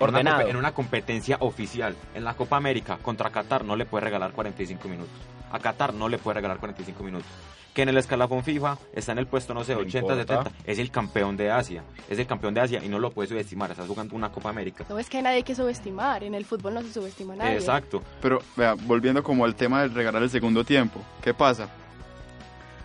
En 0.00 0.08
una, 0.08 0.18
Ordenado. 0.18 0.48
en 0.48 0.56
una 0.56 0.72
competencia 0.72 1.36
oficial, 1.40 1.94
en 2.14 2.24
la 2.24 2.34
Copa 2.34 2.56
América, 2.56 2.98
contra 3.00 3.30
Qatar 3.30 3.64
no 3.64 3.76
le 3.76 3.86
puede 3.86 4.04
regalar 4.04 4.32
45 4.32 4.88
minutos. 4.88 5.14
A 5.52 5.58
Qatar 5.58 5.94
no 5.94 6.08
le 6.08 6.18
puede 6.18 6.34
regalar 6.34 6.58
45 6.58 7.02
minutos. 7.04 7.28
Que 7.72 7.82
en 7.82 7.88
el 7.88 7.96
escalafón 7.96 8.44
FIFA 8.44 8.78
está 8.92 9.12
en 9.12 9.18
el 9.18 9.26
puesto, 9.26 9.52
no 9.52 9.64
sé, 9.64 9.74
No 9.74 9.80
80, 9.80 9.98
importa. 9.98 10.44
70. 10.44 10.70
Es 10.70 10.78
el 10.78 10.90
campeón 10.92 11.36
de 11.36 11.50
Asia. 11.50 11.82
Es 12.08 12.18
el 12.20 12.26
campeón 12.26 12.54
de 12.54 12.60
Asia 12.60 12.80
y 12.84 12.88
no 12.88 13.00
lo 13.00 13.10
puede 13.10 13.28
subestimar. 13.28 13.70
Estás 13.72 13.88
jugando 13.88 14.14
una 14.14 14.30
Copa 14.30 14.48
América. 14.50 14.84
No 14.88 14.98
es 14.98 15.10
que 15.10 15.20
nadie 15.22 15.38
hay 15.38 15.42
que 15.42 15.56
subestimar, 15.56 16.22
en 16.22 16.34
el 16.36 16.44
fútbol 16.44 16.74
no 16.74 16.82
se 16.82 16.92
subestima 16.92 17.34
a 17.34 17.36
nadie. 17.36 17.54
Exacto. 17.54 18.00
Pero, 18.22 18.40
vea, 18.56 18.74
volviendo 18.74 19.24
como 19.24 19.44
al 19.44 19.56
tema 19.56 19.82
del 19.82 19.92
regalar 19.92 20.22
el 20.22 20.30
segundo 20.30 20.62
tiempo, 20.64 21.00
¿qué 21.20 21.34
pasa? 21.34 21.68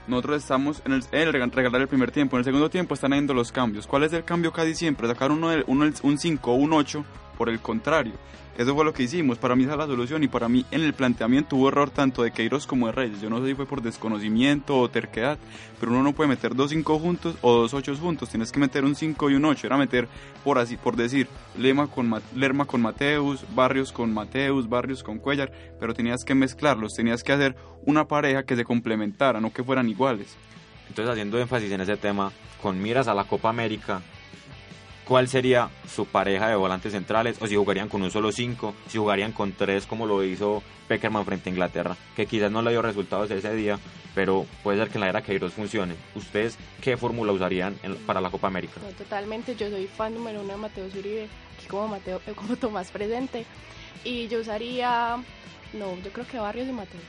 Nosotros 0.09 0.41
estamos 0.41 0.81
en 0.85 0.93
el, 0.93 1.03
el 1.11 1.31
rega- 1.31 1.47
regalar 1.53 1.81
el 1.81 1.87
primer 1.87 2.11
tiempo, 2.11 2.35
en 2.35 2.39
el 2.39 2.45
segundo 2.45 2.69
tiempo 2.69 2.93
están 2.95 3.11
yendo 3.11 3.33
los 3.33 3.51
cambios. 3.51 3.85
¿Cuál 3.87 4.03
es 4.03 4.13
el 4.13 4.23
cambio 4.23 4.51
casi 4.51 4.73
siempre? 4.75 5.07
Sacar 5.07 5.31
uno, 5.31 5.49
uno 5.67 5.91
un 6.03 6.17
5 6.17 6.51
o 6.51 6.55
un 6.55 6.73
8 6.73 7.05
por 7.37 7.49
el 7.49 7.59
contrario. 7.59 8.13
Eso 8.59 8.75
fue 8.75 8.83
lo 8.83 8.91
que 8.93 9.03
hicimos, 9.03 9.37
para 9.37 9.55
mí 9.55 9.63
esa 9.63 9.71
es 9.71 9.77
la 9.79 9.85
solución 9.87 10.21
y 10.21 10.27
para 10.27 10.49
mí 10.49 10.65
en 10.71 10.81
el 10.81 10.93
planteamiento 10.93 11.55
hubo 11.55 11.69
error 11.69 11.91
tanto 11.91 12.23
de 12.23 12.31
Queiroz 12.31 12.67
como 12.67 12.87
de 12.87 12.91
Reyes. 12.91 13.21
Yo 13.21 13.29
no 13.29 13.39
sé 13.39 13.45
si 13.47 13.55
fue 13.55 13.65
por 13.65 13.81
desconocimiento 13.81 14.77
o 14.77 14.89
terquedad, 14.89 15.37
pero 15.79 15.93
uno 15.93 16.03
no 16.03 16.11
puede 16.11 16.27
meter 16.27 16.53
dos 16.53 16.71
5 16.71 16.99
juntos 16.99 17.37
o 17.39 17.53
dos 17.53 17.73
8 17.73 17.95
juntos, 17.95 18.27
tienes 18.27 18.51
que 18.51 18.59
meter 18.59 18.83
un 18.83 18.95
5 18.95 19.29
y 19.29 19.35
un 19.35 19.45
8, 19.45 19.65
era 19.65 19.77
meter 19.77 20.09
por 20.43 20.59
así, 20.59 20.75
por 20.75 20.97
decir, 20.97 21.29
Lema 21.57 21.87
con 21.87 22.09
Ma- 22.09 22.21
Lerma 22.35 22.65
con 22.65 22.81
Mateus, 22.81 23.45
Barrios 23.55 23.93
con 23.93 24.13
Mateus, 24.13 24.67
Barrios 24.67 25.03
con 25.03 25.19
Cuellar, 25.19 25.53
pero 25.79 25.93
tenías 25.93 26.25
que 26.25 26.35
mezclarlos, 26.35 26.93
tenías 26.95 27.23
que 27.23 27.31
hacer 27.31 27.55
una 27.85 28.09
pareja 28.09 28.43
que 28.43 28.57
se 28.57 28.65
complementara, 28.65 29.39
no 29.39 29.53
que 29.53 29.63
fueran 29.63 29.87
iguales. 29.87 30.35
Entonces, 30.89 31.09
haciendo 31.13 31.39
énfasis 31.39 31.71
en 31.71 31.79
ese 31.79 31.95
tema, 31.95 32.33
con 32.61 32.81
miras 32.81 33.07
a 33.07 33.13
la 33.13 33.23
Copa 33.23 33.47
América, 33.47 34.01
¿cuál 35.09 35.27
sería 35.27 35.69
su 35.93 36.05
pareja 36.05 36.47
de 36.47 36.55
volantes 36.55 36.93
centrales? 36.93 37.41
O 37.41 37.47
si 37.47 37.55
jugarían 37.57 37.89
con 37.89 38.01
un 38.03 38.11
solo 38.11 38.31
5, 38.31 38.73
si 38.87 38.97
jugarían 38.99 39.33
con 39.33 39.51
3 39.51 39.85
como 39.85 40.05
lo 40.05 40.23
hizo 40.23 40.63
Peckerman 40.87 41.25
frente 41.25 41.49
a 41.49 41.51
Inglaterra, 41.51 41.97
que 42.15 42.25
quizás 42.27 42.49
no 42.51 42.61
le 42.61 42.71
dio 42.71 42.81
resultados 42.81 43.29
ese 43.31 43.53
día, 43.55 43.77
pero 44.15 44.45
puede 44.63 44.77
ser 44.77 44.87
que 44.89 44.95
en 44.97 45.01
la 45.01 45.09
era 45.09 45.21
Queiroz 45.21 45.51
funcione. 45.53 45.95
¿Ustedes 46.15 46.57
qué 46.81 46.95
fórmula 46.95 47.31
usarían 47.33 47.75
en- 47.83 47.95
para 47.97 48.21
la 48.21 48.29
Copa 48.29 48.47
América? 48.47 48.75
No, 48.81 48.89
totalmente, 48.91 49.55
yo 49.55 49.69
soy 49.69 49.87
fan 49.87 50.13
número 50.13 50.41
uno 50.41 50.53
de 50.53 50.57
Mateo 50.59 50.89
Zuribe, 50.89 51.27
aquí 51.57 51.67
como 51.67 51.87
Mateo, 51.89 52.21
eh, 52.27 52.31
como 52.35 52.55
Tomás 52.55 52.89
presente. 52.91 53.45
Y 54.05 54.27
yo 54.29 54.39
usaría, 54.39 55.17
no, 55.73 55.95
yo 56.03 56.11
creo 56.13 56.25
que 56.27 56.37
Barrios 56.39 56.67
y 56.69 56.71
Mateos. 56.71 57.03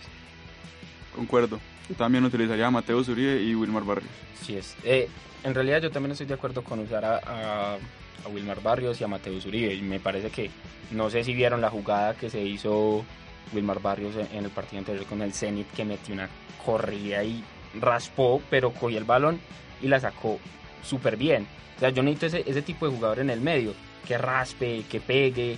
Concuerdo. 1.14 1.60
Yo 1.90 1.96
también 1.96 2.24
utilizaría 2.24 2.66
a 2.66 2.70
Mateus 2.70 3.08
Uribe 3.08 3.42
y 3.42 3.54
Wilmar 3.54 3.84
Barrios. 3.84 4.10
Sí 4.42 4.56
es. 4.56 4.76
Eh, 4.84 5.08
en 5.44 5.54
realidad 5.54 5.82
yo 5.82 5.90
también 5.90 6.12
estoy 6.12 6.26
de 6.26 6.34
acuerdo 6.34 6.62
con 6.64 6.78
usar 6.78 7.04
a, 7.04 7.16
a, 7.18 7.74
a 7.74 8.28
Wilmar 8.32 8.62
Barrios 8.62 9.00
y 9.00 9.04
a 9.04 9.08
Mateus 9.08 9.44
Uribe. 9.46 9.74
Y 9.74 9.82
me 9.82 10.00
parece 10.00 10.30
que, 10.30 10.50
no 10.92 11.10
sé 11.10 11.24
si 11.24 11.34
vieron 11.34 11.60
la 11.60 11.68
jugada 11.68 12.14
que 12.14 12.30
se 12.30 12.40
hizo 12.42 13.04
Wilmar 13.52 13.80
Barrios 13.82 14.14
en, 14.16 14.28
en 14.38 14.44
el 14.44 14.50
partido 14.50 14.78
anterior 14.78 15.04
con 15.06 15.20
el 15.20 15.32
Zenit, 15.34 15.68
que 15.72 15.84
metió 15.84 16.14
una 16.14 16.28
corrida 16.64 17.22
y 17.24 17.42
raspó, 17.80 18.40
pero 18.50 18.72
cogió 18.72 18.98
el 18.98 19.04
balón 19.04 19.40
y 19.82 19.88
la 19.88 19.98
sacó 20.00 20.38
súper 20.84 21.16
bien. 21.16 21.46
O 21.76 21.80
sea, 21.80 21.90
yo 21.90 22.02
necesito 22.02 22.26
ese, 22.26 22.44
ese 22.48 22.62
tipo 22.62 22.86
de 22.88 22.94
jugador 22.94 23.18
en 23.18 23.30
el 23.30 23.40
medio, 23.40 23.74
que 24.06 24.16
raspe, 24.16 24.84
que 24.88 25.00
pegue, 25.00 25.56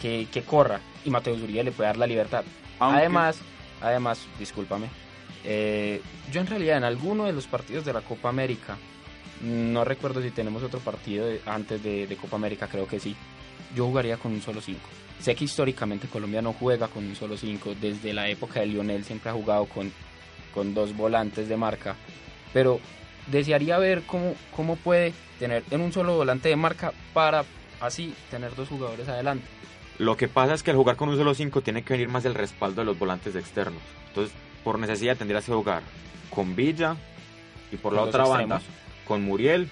que, 0.00 0.26
que 0.30 0.42
corra. 0.42 0.80
Y 1.04 1.10
Mateus 1.10 1.40
Uribe 1.40 1.64
le 1.64 1.72
puede 1.72 1.88
dar 1.88 1.96
la 1.96 2.06
libertad. 2.06 2.44
Aunque- 2.78 2.98
Además, 2.98 3.38
además, 3.80 4.26
discúlpame, 4.38 4.88
eh, 5.44 6.00
yo 6.32 6.40
en 6.40 6.46
realidad 6.46 6.78
en 6.78 6.84
alguno 6.84 7.24
de 7.24 7.32
los 7.32 7.46
partidos 7.46 7.84
de 7.84 7.92
la 7.92 8.00
Copa 8.00 8.28
América, 8.28 8.76
no 9.42 9.84
recuerdo 9.84 10.22
si 10.22 10.30
tenemos 10.30 10.62
otro 10.62 10.80
partido 10.80 11.26
antes 11.46 11.82
de, 11.82 12.06
de 12.06 12.16
Copa 12.16 12.36
América, 12.36 12.68
creo 12.68 12.86
que 12.86 13.00
sí, 13.00 13.16
yo 13.74 13.86
jugaría 13.86 14.16
con 14.16 14.32
un 14.32 14.42
solo 14.42 14.60
5. 14.60 14.78
Sé 15.20 15.34
que 15.34 15.44
históricamente 15.44 16.08
Colombia 16.08 16.42
no 16.42 16.52
juega 16.52 16.88
con 16.88 17.04
un 17.04 17.14
solo 17.14 17.36
5, 17.36 17.74
desde 17.80 18.12
la 18.12 18.28
época 18.28 18.60
de 18.60 18.66
Lionel 18.66 19.04
siempre 19.04 19.30
ha 19.30 19.34
jugado 19.34 19.66
con, 19.66 19.92
con 20.54 20.74
dos 20.74 20.96
volantes 20.96 21.48
de 21.48 21.56
marca, 21.56 21.96
pero 22.52 22.80
desearía 23.26 23.78
ver 23.78 24.02
cómo, 24.06 24.34
cómo 24.54 24.76
puede 24.76 25.12
tener 25.38 25.62
en 25.70 25.80
un 25.80 25.92
solo 25.92 26.16
volante 26.16 26.48
de 26.48 26.56
marca 26.56 26.92
para 27.12 27.44
así 27.80 28.14
tener 28.30 28.54
dos 28.54 28.68
jugadores 28.68 29.08
adelante. 29.08 29.46
Lo 29.98 30.16
que 30.16 30.28
pasa 30.28 30.54
es 30.54 30.62
que 30.62 30.70
al 30.70 30.78
jugar 30.78 30.96
con 30.96 31.10
un 31.10 31.16
solo 31.16 31.34
5 31.34 31.60
tiene 31.60 31.82
que 31.82 31.92
venir 31.92 32.08
más 32.08 32.24
el 32.24 32.34
respaldo 32.34 32.80
de 32.80 32.86
los 32.86 32.98
volantes 32.98 33.36
externos. 33.36 33.82
Entonces, 34.08 34.34
por 34.64 34.78
necesidad 34.78 35.16
tendrías 35.16 35.44
que 35.44 35.52
jugar 35.52 35.82
con 36.30 36.54
Villa 36.56 36.96
y 37.72 37.76
por 37.76 37.92
la 37.92 38.02
otra 38.02 38.24
extremos. 38.24 38.48
banda 38.50 38.60
con 39.06 39.22
Muriel 39.22 39.68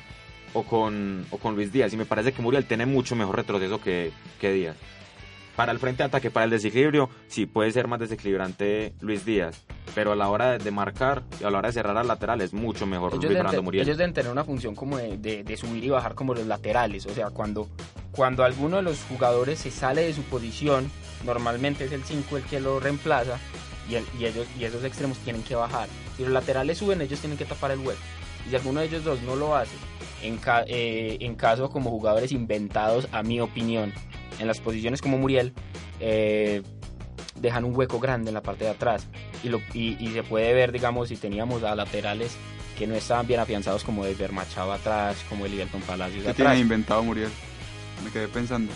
o 0.54 0.62
con, 0.64 1.26
o 1.30 1.38
con 1.38 1.54
Luis 1.54 1.72
Díaz. 1.72 1.92
Y 1.92 1.96
me 1.96 2.04
parece 2.06 2.32
que 2.32 2.42
Muriel 2.42 2.64
tiene 2.64 2.86
mucho 2.86 3.14
mejor 3.16 3.36
retroceso 3.36 3.80
que, 3.80 4.12
que 4.40 4.52
Díaz. 4.52 4.76
Para 5.56 5.72
el 5.72 5.80
frente 5.80 6.04
de 6.04 6.06
ataque, 6.06 6.30
para 6.30 6.44
el 6.44 6.50
desequilibrio, 6.50 7.10
sí 7.26 7.46
puede 7.46 7.72
ser 7.72 7.88
más 7.88 7.98
desequilibrante 7.98 8.92
Luis 9.00 9.24
Díaz. 9.24 9.60
Pero 9.94 10.12
a 10.12 10.16
la 10.16 10.28
hora 10.28 10.56
de, 10.58 10.70
marcar 10.70 11.24
y 11.40 11.44
a 11.44 11.50
la 11.50 11.58
hora 11.58 11.68
de 11.68 11.72
cerrar 11.72 11.96
al 11.96 12.06
lateral 12.06 12.40
es 12.42 12.52
mucho 12.52 12.86
mejor 12.86 13.10
ellos 13.12 13.24
Luis 13.24 13.28
deben, 13.30 13.38
Fernando 13.38 13.58
te- 13.60 13.64
Muriel. 13.64 13.84
ellos 13.84 13.98
deben 13.98 14.14
tener 14.14 14.30
una 14.30 14.44
función 14.44 14.74
como 14.76 14.98
de, 14.98 15.16
de- 15.18 15.42
de 15.42 15.56
subir 15.56 15.82
y 15.82 15.88
bajar 15.88 16.14
como 16.14 16.34
los 16.34 16.46
laterales. 16.46 17.06
O 17.06 17.14
sea, 17.14 17.30
cuando, 17.30 17.68
cuando 18.12 18.44
alguno 18.44 18.76
de 18.76 18.82
los 18.82 19.02
jugadores 19.04 19.58
se 19.58 19.70
sale 19.72 20.02
de 20.02 20.12
su 20.14 20.22
posición, 20.22 20.88
normalmente 21.24 21.86
es 21.86 21.92
el 21.92 22.04
5 22.04 22.36
el 22.36 22.44
que 22.44 22.60
lo 22.60 22.78
reemplaza 22.78 23.38
y, 23.88 23.94
el- 23.96 24.06
y 24.18 24.24
ellos, 24.26 24.46
y 24.58 24.64
esos 24.64 24.84
extremos 24.84 25.18
tienen 25.18 25.42
que 25.42 25.54
bajar. 25.54 25.88
Si 26.16 26.22
los 26.24 26.32
laterales 26.32 26.78
suben, 26.78 27.00
ellos 27.00 27.20
tienen 27.20 27.38
que 27.38 27.44
tapar 27.44 27.70
el 27.70 27.78
hueco. 27.80 28.00
Y 28.46 28.50
si 28.50 28.56
alguno 28.56 28.80
de 28.80 28.86
ellos 28.86 29.04
dos 29.04 29.20
no 29.22 29.36
lo 29.36 29.54
hace, 29.56 29.74
en, 30.22 30.36
ca- 30.38 30.64
eh, 30.66 31.16
en 31.20 31.34
caso 31.34 31.70
como 31.70 31.90
jugadores 31.90 32.32
inventados, 32.32 33.08
a 33.12 33.22
mi 33.22 33.40
opinión, 33.40 33.92
en 34.38 34.46
las 34.46 34.60
posiciones 34.60 35.00
como 35.02 35.18
Muriel, 35.18 35.52
eh, 36.00 36.62
dejan 37.40 37.64
un 37.64 37.74
hueco 37.76 37.98
grande 38.00 38.30
en 38.30 38.34
la 38.34 38.42
parte 38.42 38.64
de 38.64 38.70
atrás 38.70 39.06
y, 39.44 39.48
lo, 39.48 39.60
y, 39.74 39.96
y 40.04 40.12
se 40.12 40.22
puede 40.24 40.52
ver, 40.54 40.72
digamos, 40.72 41.08
si 41.08 41.16
teníamos 41.16 41.62
a 41.62 41.74
laterales 41.76 42.36
que 42.76 42.86
no 42.86 42.94
estaban 42.94 43.26
bien 43.26 43.40
afianzados 43.40 43.82
como 43.84 44.04
Edgar 44.04 44.32
Machado 44.32 44.72
atrás, 44.72 45.16
como 45.28 45.46
el 45.46 45.52
Liberton 45.52 45.80
Palacios 45.82 46.22
¿Qué 46.24 46.30
atrás. 46.30 46.48
tiene 46.48 46.60
inventado 46.60 47.02
Muriel? 47.02 47.30
Me 48.04 48.10
quedé 48.10 48.28
pensando. 48.28 48.72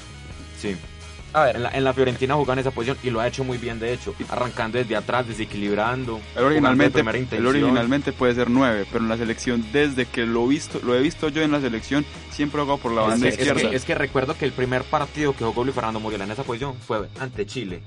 Sí. 0.61 0.77
A 1.35 1.45
ver, 1.45 1.57
En 1.57 1.63
la, 1.63 1.71
en 1.71 1.85
la 1.85 1.93
Fiorentina 1.95 2.35
jugaba 2.35 2.55
en 2.55 2.59
esa 2.61 2.71
posición 2.71 2.99
y 3.03 3.11
lo 3.11 3.21
ha 3.21 3.27
hecho 3.29 3.43
muy 3.45 3.59
bien, 3.59 3.79
de 3.79 3.93
hecho. 3.93 4.15
Arrancando 4.29 4.79
desde 4.79 4.97
atrás, 4.97 5.27
desequilibrando. 5.29 6.21
Él 6.37 6.45
originalmente, 6.45 7.01
él 7.37 7.47
originalmente 7.47 8.13
puede 8.13 8.35
ser 8.35 8.51
9, 8.51 8.87
pero 8.91 9.03
en 9.05 9.09
la 9.09 9.17
selección, 9.17 9.65
desde 9.73 10.07
que 10.07 10.27
lo, 10.27 10.47
visto, 10.47 10.81
lo 10.85 10.95
he 10.95 11.01
visto 11.01 11.29
yo 11.29 11.43
en 11.43 11.53
la 11.53 11.61
selección, 11.61 12.05
siempre 12.31 12.61
ha 12.61 12.65
jugado 12.65 12.81
por 12.83 12.93
la 12.93 13.03
Es 13.03 13.09
banda 13.09 13.23
que, 13.27 13.29
es 13.35 13.39
izquierda. 13.39 13.71
que- 13.71 13.77
es 13.77 13.85
que 13.85 13.95
recuerdo 13.95 14.37
que 14.37 14.45
el 14.45 14.53
primer 14.53 14.83
partido 14.85 15.35
que 15.35 15.45
jugó 15.45 15.65
Luis 15.65 15.75
Fernando 15.75 16.01
Muriel 16.01 16.23
en 16.23 16.31
esa 16.31 16.43
posición 16.43 16.75
fue 16.87 17.09
ante 17.19 17.47
Chile. 17.47 17.83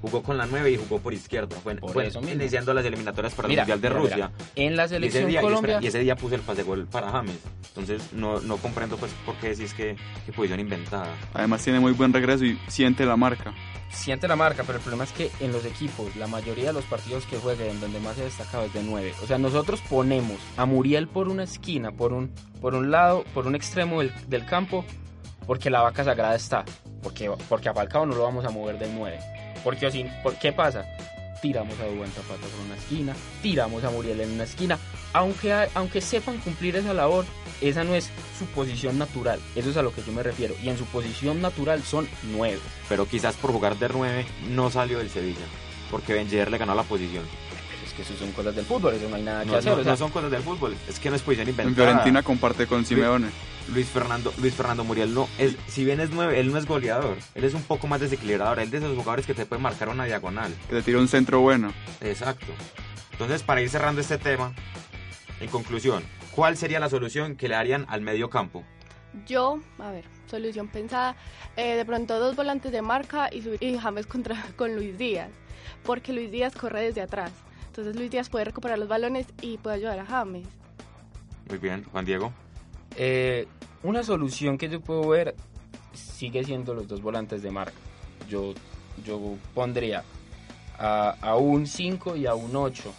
Jugó 0.00 0.22
con 0.22 0.38
la 0.38 0.46
9 0.46 0.70
y 0.70 0.76
jugó 0.76 0.98
por 0.98 1.12
izquierda. 1.12 1.56
Fue, 1.62 1.74
Por 1.76 1.92
fue 1.92 2.06
eso 2.06 2.20
mismo. 2.20 2.34
iniciando 2.40 2.72
las 2.72 2.84
eliminatorias 2.84 3.34
para 3.34 3.48
Mira, 3.48 3.62
el 3.64 3.68
Mundial 3.68 3.80
de 3.80 3.88
mira, 3.90 4.00
Rusia. 4.00 4.30
mira. 4.38 4.50
en 4.56 4.76
la 4.76 4.88
selección 4.88 5.28
día, 5.28 5.40
y 5.40 5.42
Colombia, 5.42 5.78
y 5.82 5.86
ese 5.88 5.98
día 5.98 6.16
puse 6.16 6.36
el 6.36 6.40
pase 6.40 6.62
gol 6.62 6.86
para 6.90 7.10
James. 7.10 7.36
Entonces 7.68 8.12
no, 8.12 8.40
no 8.40 8.56
comprendo 8.56 8.96
pues 8.96 9.12
por 9.26 9.34
qué 9.36 9.50
decís 9.50 9.74
que, 9.74 9.96
que 10.24 10.32
posición 10.32 10.58
inventada. 10.60 11.08
Además 11.34 11.62
tiene 11.62 11.80
muy 11.80 11.92
buen 11.92 12.12
regreso 12.12 12.44
y 12.46 12.58
siente 12.68 13.04
la 13.04 13.16
marca. 13.16 13.52
siente 13.90 14.26
la 14.26 14.36
marca, 14.36 14.62
pero 14.64 14.78
el 14.78 14.82
problema 14.82 15.04
es 15.04 15.12
que 15.12 15.30
en 15.40 15.52
los 15.52 15.64
equipos, 15.66 16.16
la 16.16 16.26
mayoría 16.26 16.68
de 16.68 16.72
los 16.72 16.84
partidos 16.84 17.26
que 17.26 17.36
juegan, 17.36 17.68
en 17.68 17.80
donde 17.80 18.00
más 18.00 18.16
se 18.16 18.22
ha 18.22 18.24
destacado 18.24 18.64
es 18.64 18.72
de 18.72 18.82
9. 18.82 19.12
O 19.22 19.26
sea, 19.26 19.36
nosotros 19.38 19.82
ponemos 19.90 20.38
a 20.56 20.64
Muriel 20.64 21.08
por 21.08 21.28
una 21.28 21.42
esquina, 21.44 21.92
por 21.92 22.12
un, 22.14 22.32
por 22.60 22.74
un 22.74 22.90
lado, 22.90 23.24
por 23.34 23.46
un 23.46 23.54
extremo 23.54 24.00
del, 24.00 24.12
del 24.28 24.46
campo, 24.46 24.84
porque 25.46 25.68
la 25.70 25.82
vaca 25.82 26.04
sagrada 26.04 26.34
está. 26.36 26.64
Porque, 27.02 27.30
porque 27.48 27.68
a 27.68 27.74
Falcao 27.74 28.06
no 28.06 28.14
lo 28.14 28.22
vamos 28.22 28.44
a 28.44 28.50
mover 28.50 28.78
del 28.78 28.94
9. 28.94 29.18
Porque 29.62 29.90
si, 29.90 30.04
¿por 30.22 30.34
qué 30.36 30.52
pasa? 30.52 30.84
Tiramos 31.40 31.78
a 31.80 31.86
Dubán 31.86 32.10
Zapata 32.10 32.46
por 32.46 32.66
una 32.66 32.76
esquina, 32.76 33.14
tiramos 33.42 33.82
a 33.82 33.90
Muriel 33.90 34.20
en 34.20 34.32
una 34.32 34.44
esquina. 34.44 34.78
Aunque, 35.14 35.52
aunque 35.74 36.00
sepan 36.00 36.38
cumplir 36.38 36.76
esa 36.76 36.92
labor, 36.92 37.24
esa 37.60 37.82
no 37.82 37.94
es 37.94 38.10
su 38.38 38.44
posición 38.46 38.98
natural. 38.98 39.40
Eso 39.56 39.70
es 39.70 39.76
a 39.76 39.82
lo 39.82 39.92
que 39.92 40.02
yo 40.02 40.12
me 40.12 40.22
refiero. 40.22 40.54
Y 40.62 40.68
en 40.68 40.76
su 40.76 40.84
posición 40.84 41.40
natural 41.40 41.82
son 41.82 42.08
9. 42.24 42.58
Pero 42.88 43.06
quizás 43.06 43.36
por 43.36 43.52
jugar 43.52 43.78
de 43.78 43.88
9 43.88 44.26
no 44.50 44.70
salió 44.70 44.98
del 44.98 45.08
Sevilla. 45.08 45.46
Porque 45.90 46.12
Benjer 46.12 46.50
le 46.50 46.58
ganó 46.58 46.74
la 46.74 46.82
posición. 46.82 47.24
Es 47.90 47.96
que 47.96 48.02
eso 48.02 48.14
son 48.16 48.30
cosas 48.32 48.54
del 48.54 48.64
fútbol, 48.64 48.94
eso 48.94 49.08
no 49.08 49.16
hay 49.16 49.22
nada 49.22 49.40
que 49.42 49.50
No, 49.50 49.56
hacer. 49.56 49.72
no- 49.72 49.80
o 49.80 49.82
sea, 49.82 49.92
no 49.92 49.96
son 49.98 50.10
cosas 50.12 50.30
del 50.30 50.42
fútbol. 50.42 50.76
Es 50.88 51.00
que 51.00 51.10
no 51.10 51.16
es 51.16 51.22
posición 51.22 51.48
En 51.48 51.54
inventada. 51.54 51.86
Fiorentina 51.88 52.22
comparte 52.22 52.66
con 52.68 52.84
Simeone. 52.84 53.28
Luis 53.74 53.88
Fernando, 53.88 54.32
Luis 54.38 54.54
Fernando 54.54 54.84
Muriel 54.84 55.12
no 55.14 55.28
es, 55.38 55.56
si 55.68 55.84
bien 55.84 56.00
es 56.00 56.10
nueve, 56.10 56.38
él 56.40 56.50
no 56.52 56.58
es 56.58 56.66
goleador, 56.66 57.16
él 57.34 57.44
es 57.44 57.54
un 57.54 57.62
poco 57.62 57.86
más 57.86 58.00
desequilibrador, 58.00 58.58
él 58.58 58.64
es 58.66 58.70
de 58.72 58.78
esos 58.78 58.96
jugadores 58.96 59.26
que 59.26 59.34
te 59.34 59.44
puede 59.46 59.60
marcar 59.62 59.88
una 59.88 60.04
diagonal. 60.06 60.52
Que 60.68 60.76
te 60.76 60.82
tira 60.82 60.98
un 60.98 61.08
centro 61.08 61.40
bueno. 61.40 61.72
Exacto. 62.00 62.46
Entonces, 63.12 63.42
para 63.42 63.60
ir 63.60 63.68
cerrando 63.70 64.00
este 64.00 64.18
tema, 64.18 64.52
en 65.40 65.48
conclusión, 65.48 66.02
¿cuál 66.32 66.56
sería 66.56 66.80
la 66.80 66.88
solución 66.88 67.36
que 67.36 67.48
le 67.48 67.54
harían 67.56 67.86
al 67.88 68.00
medio 68.02 68.30
campo? 68.30 68.64
Yo, 69.26 69.60
a 69.78 69.90
ver, 69.90 70.04
solución 70.30 70.68
pensada, 70.68 71.16
eh, 71.56 71.74
de 71.76 71.84
pronto 71.84 72.18
dos 72.20 72.36
volantes 72.36 72.70
de 72.72 72.82
marca 72.82 73.28
y, 73.32 73.42
y 73.64 73.78
James 73.78 74.06
contra, 74.06 74.36
con 74.56 74.74
Luis 74.76 74.96
Díaz, 74.98 75.30
porque 75.84 76.12
Luis 76.12 76.30
Díaz 76.30 76.54
corre 76.54 76.82
desde 76.82 77.02
atrás. 77.02 77.30
Entonces 77.70 77.94
Luis 77.96 78.10
Díaz 78.10 78.28
puede 78.28 78.44
recuperar 78.44 78.78
los 78.78 78.88
balones 78.88 79.26
y 79.42 79.56
puede 79.58 79.76
ayudar 79.76 79.98
a 80.00 80.04
James. 80.06 80.46
Muy 81.48 81.58
bien, 81.58 81.84
Juan 81.90 82.04
Diego. 82.04 82.32
eh, 82.96 83.46
una 83.82 84.02
solución 84.02 84.58
que 84.58 84.68
yo 84.68 84.80
puedo 84.80 85.08
ver 85.08 85.34
sigue 85.94 86.44
siendo 86.44 86.74
los 86.74 86.86
dos 86.86 87.00
volantes 87.00 87.42
de 87.42 87.50
marca. 87.50 87.72
Yo, 88.28 88.52
yo 89.06 89.36
pondría 89.54 90.04
a, 90.78 91.16
a 91.20 91.36
un 91.36 91.66
5 91.66 92.16
y 92.16 92.26
a 92.26 92.34
un 92.34 92.54
8. 92.54 92.92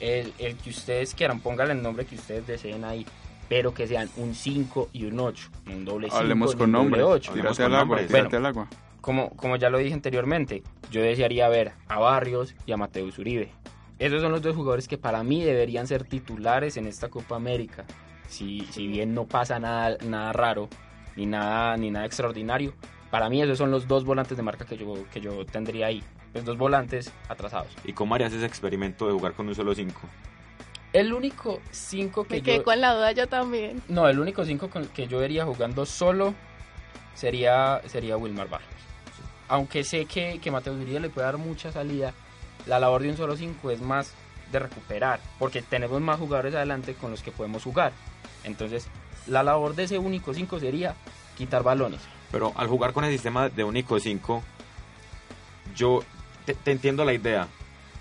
El, 0.00 0.32
el 0.38 0.56
que 0.56 0.70
ustedes 0.70 1.14
quieran, 1.14 1.40
pónganle 1.40 1.74
el 1.74 1.82
nombre 1.82 2.06
que 2.06 2.14
ustedes 2.14 2.46
deseen 2.46 2.84
ahí, 2.84 3.04
pero 3.48 3.74
que 3.74 3.86
sean 3.86 4.08
un 4.16 4.34
5 4.34 4.88
y 4.92 5.04
un 5.04 5.20
8, 5.20 5.50
no 5.66 5.72
un 5.74 5.84
doble 5.84 6.06
5 6.08 6.16
Hablemos 6.18 6.56
con 6.56 6.66
un 6.66 6.72
doble 6.72 6.98
nombres. 6.98 7.04
8. 7.04 7.30
Hablemos 7.30 7.56
Tírate 7.56 7.74
al 7.74 7.80
agua, 7.80 7.98
tírate 8.06 8.36
al 8.36 8.46
agua. 8.46 8.68
Como, 9.04 9.28
como 9.36 9.56
ya 9.56 9.68
lo 9.68 9.76
dije 9.76 9.92
anteriormente, 9.92 10.62
yo 10.90 11.02
desearía 11.02 11.46
ver 11.50 11.72
a 11.88 11.98
Barrios 11.98 12.54
y 12.64 12.72
a 12.72 12.78
Mateus 12.78 13.18
Uribe. 13.18 13.50
Esos 13.98 14.22
son 14.22 14.32
los 14.32 14.40
dos 14.40 14.56
jugadores 14.56 14.88
que 14.88 14.96
para 14.96 15.22
mí 15.22 15.44
deberían 15.44 15.86
ser 15.86 16.04
titulares 16.04 16.78
en 16.78 16.86
esta 16.86 17.10
Copa 17.10 17.36
América. 17.36 17.84
Si, 18.28 18.62
si 18.70 18.86
bien 18.86 19.14
no 19.14 19.26
pasa 19.26 19.58
nada, 19.58 19.98
nada 20.06 20.32
raro 20.32 20.70
ni 21.16 21.26
nada, 21.26 21.76
ni 21.76 21.90
nada 21.90 22.06
extraordinario, 22.06 22.72
para 23.10 23.28
mí 23.28 23.42
esos 23.42 23.58
son 23.58 23.70
los 23.70 23.86
dos 23.86 24.06
volantes 24.06 24.38
de 24.38 24.42
marca 24.42 24.64
que 24.64 24.78
yo, 24.78 24.94
que 25.12 25.20
yo 25.20 25.44
tendría 25.44 25.88
ahí. 25.88 26.02
Los 26.32 26.46
dos 26.46 26.56
volantes 26.56 27.12
atrasados. 27.28 27.76
¿Y 27.84 27.92
cómo 27.92 28.14
harías 28.14 28.32
ese 28.32 28.46
experimento 28.46 29.06
de 29.06 29.12
jugar 29.12 29.34
con 29.34 29.46
un 29.46 29.54
solo 29.54 29.74
5? 29.74 30.00
El 30.94 31.12
único 31.12 31.60
5 31.72 32.24
que 32.24 32.36
Me 32.36 32.42
quedé 32.42 32.56
yo... 32.56 32.64
con 32.64 32.80
la 32.80 32.94
duda 32.94 33.12
yo 33.12 33.26
también. 33.26 33.82
No, 33.86 34.08
el 34.08 34.18
único 34.18 34.46
5 34.46 34.70
que 34.94 35.06
yo 35.08 35.18
vería 35.18 35.44
jugando 35.44 35.84
solo 35.84 36.32
sería, 37.12 37.82
sería 37.84 38.16
Wilmar 38.16 38.48
Barrios. 38.48 38.74
Aunque 39.48 39.84
sé 39.84 40.06
que, 40.06 40.38
que 40.40 40.50
Mateo 40.50 40.74
Uribe 40.74 41.00
le 41.00 41.10
puede 41.10 41.26
dar 41.26 41.38
mucha 41.38 41.70
salida, 41.70 42.12
la 42.66 42.80
labor 42.80 43.02
de 43.02 43.10
un 43.10 43.16
solo 43.16 43.36
5 43.36 43.70
es 43.70 43.80
más 43.80 44.12
de 44.50 44.58
recuperar, 44.58 45.20
porque 45.38 45.62
tenemos 45.62 46.00
más 46.00 46.18
jugadores 46.18 46.54
adelante 46.54 46.94
con 46.94 47.10
los 47.10 47.22
que 47.22 47.32
podemos 47.32 47.62
jugar. 47.62 47.92
Entonces, 48.44 48.88
la 49.26 49.42
labor 49.42 49.74
de 49.74 49.84
ese 49.84 49.98
único 49.98 50.32
5 50.32 50.60
sería 50.60 50.94
quitar 51.36 51.62
balones. 51.62 52.00
Pero 52.30 52.52
al 52.56 52.68
jugar 52.68 52.92
con 52.92 53.04
el 53.04 53.12
sistema 53.12 53.48
de 53.48 53.64
único 53.64 53.98
5, 53.98 54.42
yo 55.74 56.02
te, 56.44 56.70
entiendo 56.70 57.04
la 57.04 57.12
idea, 57.12 57.48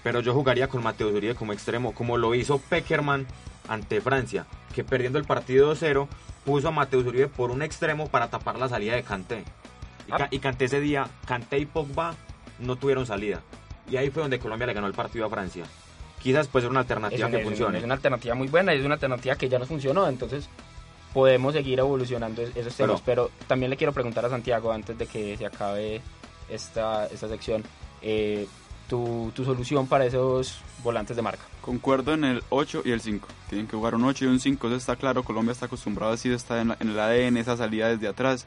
pero 0.03 0.19
yo 0.21 0.33
jugaría 0.33 0.67
con 0.67 0.83
Mateo 0.83 1.09
Uribe 1.09 1.35
como 1.35 1.53
extremo, 1.53 1.93
como 1.93 2.17
lo 2.17 2.35
hizo 2.35 2.59
Peckerman 2.59 3.27
ante 3.67 4.01
Francia, 4.01 4.45
que 4.73 4.83
perdiendo 4.83 5.19
el 5.19 5.25
partido 5.25 5.73
2-0 5.73 6.07
puso 6.45 6.67
a 6.67 6.71
Mateo 6.71 6.99
Uribe 6.99 7.27
por 7.27 7.51
un 7.51 7.61
extremo 7.61 8.07
para 8.07 8.29
tapar 8.29 8.57
la 8.57 8.69
salida 8.69 8.95
de 8.95 9.03
Kanté. 9.03 9.43
Y, 10.07 10.11
Ah. 10.11 10.17
Ca- 10.17 10.27
y 10.31 10.39
Kanté 10.39 10.65
ese 10.65 10.79
día, 10.79 11.07
Kanté 11.25 11.59
y 11.59 11.65
Pogba 11.65 12.15
no 12.59 12.75
tuvieron 12.75 13.05
salida. 13.05 13.41
Y 13.89 13.97
ahí 13.97 14.09
fue 14.09 14.21
donde 14.21 14.39
Colombia 14.39 14.67
le 14.67 14.73
ganó 14.73 14.87
el 14.87 14.93
partido 14.93 15.25
a 15.25 15.29
Francia. 15.29 15.63
Quizás 16.21 16.47
puede 16.47 16.63
ser 16.63 16.71
una 16.71 16.81
Es 16.81 16.85
alternativa 16.85 17.27
una, 17.27 17.35
que 17.37 17.41
es 17.43 17.47
funcione. 17.47 17.77
es 17.79 17.83
una 17.83 17.93
alternativa 17.95 18.33
muy 18.35 18.47
buena 18.47 18.73
y 18.73 18.79
es 18.79 18.85
una 18.85 18.93
alternativa 18.95 19.35
que 19.35 19.49
ya 19.49 19.59
nos 19.59 19.67
funcionó. 19.67 20.07
Entonces, 20.07 20.47
podemos 21.13 21.53
seguir 21.53 21.79
evolucionando 21.79 22.41
esos 22.41 22.75
temas. 22.75 23.01
Pero, 23.05 23.29
también 23.47 23.69
le 23.69 23.77
quiero 23.77 23.91
preguntar 23.93 24.25
a 24.25 24.29
Santiago, 24.29 24.71
antes 24.71 24.97
de 24.97 25.05
que 25.05 25.35
se 25.37 25.45
acabe 25.45 26.01
esta, 26.49 27.07
esta 27.07 27.27
sección, 27.27 27.63
eh, 28.01 28.47
tu, 28.89 29.31
tu, 29.35 29.43
solución 29.45 29.87
para 29.87 30.05
esos 30.05 30.59
volantes 30.83 31.15
de 31.15 31.21
marca. 31.21 31.43
Concuerdo 31.61 32.13
en 32.13 32.23
el 32.23 32.43
8 32.49 32.83
y 32.85 32.91
el 32.91 33.01
5. 33.01 33.27
Tienen 33.49 33.67
que 33.67 33.75
jugar 33.75 33.95
un 33.95 34.03
8 34.05 34.25
y 34.25 34.27
un 34.29 34.39
5, 34.39 34.67
eso 34.67 34.75
está 34.77 34.95
claro. 34.95 35.23
Colombia 35.23 35.51
está 35.51 35.65
acostumbrado 35.67 36.13
así, 36.13 36.31
está 36.31 36.61
en, 36.61 36.75
en 36.79 36.89
el 36.89 36.99
ADN, 36.99 37.37
esa 37.37 37.55
salida 37.57 37.89
desde 37.89 38.07
atrás, 38.07 38.45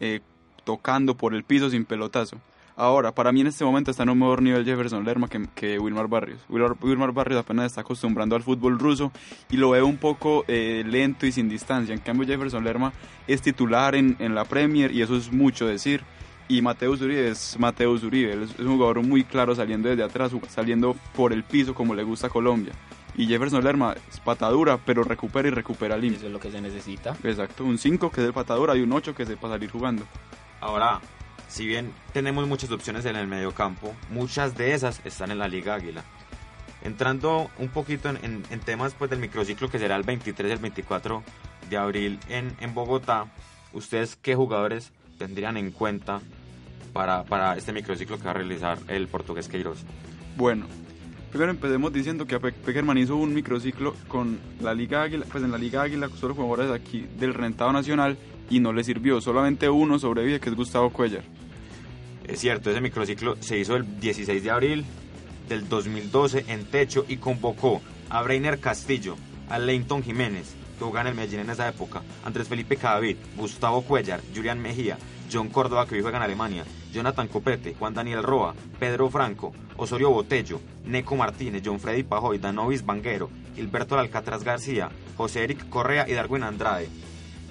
eh, 0.00 0.20
tocando 0.66 1.16
por 1.16 1.32
el 1.32 1.44
piso 1.44 1.70
sin 1.70 1.84
pelotazo. 1.84 2.38
Ahora, 2.78 3.12
para 3.12 3.32
mí 3.32 3.40
en 3.40 3.46
este 3.46 3.64
momento 3.64 3.90
está 3.90 4.02
en 4.02 4.10
un 4.10 4.18
mejor 4.18 4.42
nivel 4.42 4.66
Jefferson 4.66 5.02
Lerma 5.02 5.28
que, 5.28 5.48
que 5.54 5.78
Wilmar 5.78 6.08
Barrios. 6.08 6.40
Wilmar, 6.50 7.12
Barrios 7.12 7.40
apenas 7.40 7.66
está 7.66 7.80
acostumbrando 7.80 8.36
al 8.36 8.42
fútbol 8.42 8.78
ruso 8.78 9.12
y 9.48 9.56
lo 9.56 9.70
veo 9.70 9.86
un 9.86 9.96
poco 9.96 10.44
eh, 10.46 10.84
lento 10.84 11.24
y 11.24 11.32
sin 11.32 11.48
distancia. 11.48 11.94
En 11.94 12.00
cambio, 12.00 12.26
Jefferson 12.26 12.64
Lerma 12.64 12.92
es 13.26 13.40
titular 13.40 13.94
en, 13.94 14.16
en 14.18 14.34
la 14.34 14.44
Premier 14.44 14.92
y 14.92 15.00
eso 15.00 15.16
es 15.16 15.32
mucho 15.32 15.66
decir. 15.66 16.02
Y 16.48 16.60
Mateus 16.60 17.00
Uribe 17.00 17.28
es 17.28 17.58
Mateus 17.58 18.04
Uribe, 18.04 18.44
es 18.44 18.58
un 18.60 18.76
jugador 18.76 19.02
muy 19.02 19.24
claro 19.24 19.54
saliendo 19.54 19.88
desde 19.88 20.04
atrás, 20.04 20.30
saliendo 20.48 20.94
por 21.14 21.32
el 21.32 21.42
piso 21.44 21.74
como 21.74 21.94
le 21.94 22.04
gusta 22.04 22.26
a 22.26 22.30
Colombia. 22.30 22.72
Y 23.16 23.26
Jefferson 23.26 23.64
Lerma 23.64 23.94
es 24.10 24.20
patadura, 24.20 24.78
pero 24.84 25.02
recupera 25.02 25.48
y 25.48 25.50
recupera 25.50 25.96
limpio. 25.96 26.18
Eso 26.18 26.26
es 26.26 26.32
lo 26.32 26.38
que 26.38 26.50
se 26.50 26.60
necesita. 26.60 27.16
Exacto, 27.24 27.64
un 27.64 27.78
5 27.78 28.10
que 28.10 28.20
es 28.20 28.26
el 28.26 28.34
patadura 28.34 28.76
y 28.76 28.82
un 28.82 28.92
8 28.92 29.14
que 29.14 29.24
para 29.24 29.54
salir 29.54 29.70
jugando. 29.70 30.04
Ahora, 30.60 31.00
si 31.48 31.66
bien 31.66 31.92
tenemos 32.12 32.46
muchas 32.46 32.70
opciones 32.70 33.04
en 33.04 33.16
el 33.16 33.26
mediocampo, 33.26 33.94
muchas 34.10 34.56
de 34.56 34.74
esas 34.74 35.00
están 35.04 35.30
en 35.30 35.38
la 35.38 35.48
Liga 35.48 35.74
Águila. 35.74 36.02
Entrando 36.82 37.50
un 37.58 37.68
poquito 37.68 38.08
en, 38.08 38.42
temas 38.64 38.94
pues, 38.94 39.10
del 39.10 39.18
microciclo 39.18 39.70
que 39.70 39.78
será 39.78 39.96
el 39.96 40.02
23 40.02 40.50
y 40.50 40.52
el 40.52 40.58
24 40.58 41.22
de 41.70 41.76
abril 41.76 42.20
en, 42.28 42.56
en 42.60 42.74
Bogotá, 42.74 43.26
¿ustedes 43.72 44.16
qué 44.16 44.34
jugadores 44.34 44.92
tendrían 45.18 45.56
en 45.56 45.70
cuenta 45.72 46.20
para, 46.92 47.24
para 47.24 47.56
este 47.56 47.72
microciclo 47.72 48.18
que 48.18 48.24
va 48.24 48.30
a 48.30 48.34
realizar 48.34 48.78
el 48.88 49.08
portugués 49.08 49.48
Queiroz? 49.48 49.84
Bueno, 50.36 50.66
primero 51.30 51.50
empecemos 51.50 51.92
diciendo 51.92 52.26
que 52.26 52.38
Peckerman 52.38 52.98
hizo 52.98 53.16
un 53.16 53.34
microciclo 53.34 53.94
con 54.08 54.38
la 54.60 54.74
Liga 54.74 55.02
Águila, 55.02 55.26
pues 55.30 55.42
en 55.42 55.50
la 55.50 55.58
Liga 55.58 55.82
Águila 55.82 56.08
solo 56.08 56.34
jugadores 56.34 56.70
aquí 56.70 57.06
del 57.18 57.34
rentado 57.34 57.72
nacional 57.72 58.16
y 58.50 58.60
no 58.60 58.72
le 58.72 58.84
sirvió, 58.84 59.20
solamente 59.20 59.68
uno 59.68 59.98
sobrevive 59.98 60.40
que 60.40 60.50
es 60.50 60.56
Gustavo 60.56 60.90
Cuellar. 60.90 61.24
Es 62.26 62.40
cierto, 62.40 62.70
ese 62.70 62.80
microciclo 62.80 63.36
se 63.40 63.58
hizo 63.58 63.76
el 63.76 64.00
16 64.00 64.42
de 64.42 64.50
abril 64.50 64.84
del 65.48 65.68
2012 65.68 66.46
en 66.48 66.64
Techo 66.64 67.04
y 67.08 67.18
convocó 67.18 67.80
a 68.10 68.22
Breiner 68.22 68.58
Castillo, 68.58 69.16
a 69.48 69.58
Leighton 69.58 70.02
Jiménez, 70.02 70.54
que 70.78 70.84
jugaba 70.84 71.02
en 71.02 71.06
el 71.08 71.14
Medellín 71.14 71.40
en 71.40 71.50
esa 71.50 71.68
época, 71.68 72.02
Andrés 72.24 72.48
Felipe 72.48 72.76
Cadavid, 72.76 73.16
Gustavo 73.36 73.82
Cuellar, 73.82 74.20
Julián 74.34 74.60
Mejía, 74.60 74.98
John 75.32 75.48
Córdoba, 75.48 75.86
que 75.86 75.94
hoy 75.96 76.02
juega 76.02 76.18
en 76.18 76.24
Alemania, 76.24 76.64
Jonathan 76.92 77.28
Copete, 77.28 77.74
Juan 77.74 77.94
Daniel 77.94 78.22
Roa, 78.22 78.54
Pedro 78.78 79.10
Franco, 79.10 79.52
Osorio 79.76 80.10
Botello, 80.10 80.60
Neco 80.84 81.16
Martínez, 81.16 81.62
John 81.64 81.80
Freddy 81.80 82.02
Pajoy, 82.02 82.38
Danovis 82.38 82.84
Banguero, 82.84 83.30
Gilberto 83.54 83.98
Alcatraz 83.98 84.44
García, 84.44 84.90
José 85.16 85.44
Eric 85.44 85.68
Correa 85.68 86.08
y 86.08 86.12
Darwin 86.12 86.42
Andrade. 86.42 86.88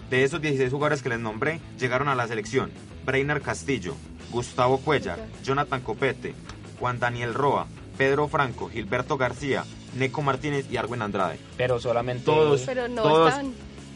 De 0.09 0.23
esos 0.23 0.41
16 0.41 0.71
jugadores 0.71 1.01
que 1.01 1.09
les 1.09 1.19
nombré, 1.19 1.59
llegaron 1.79 2.07
a 2.07 2.15
la 2.15 2.27
selección 2.27 2.71
Breiner 3.05 3.41
Castillo, 3.41 3.95
Gustavo 4.31 4.79
Cuellar, 4.79 5.19
Jonathan 5.43 5.81
Copete, 5.81 6.33
Juan 6.79 6.99
Daniel 6.99 7.33
Roa, 7.33 7.67
Pedro 7.97 8.27
Franco, 8.27 8.69
Gilberto 8.69 9.17
García, 9.17 9.63
Neco 9.95 10.21
Martínez 10.21 10.67
y 10.69 10.77
Arwen 10.77 11.01
Andrade. 11.01 11.39
Pero 11.57 11.79
solamente 11.79 12.25
todos, 12.25 12.65
todos, 12.95 13.33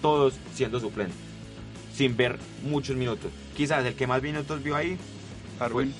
todos 0.01 0.33
siendo 0.53 0.79
suplentes, 0.79 1.17
sin 1.93 2.15
ver 2.15 2.39
muchos 2.63 2.95
minutos. 2.95 3.31
Quizás 3.55 3.85
el 3.85 3.95
que 3.95 4.07
más 4.07 4.21
minutos 4.21 4.63
vio 4.63 4.75
ahí, 4.75 4.97
Arwen. 5.59 5.93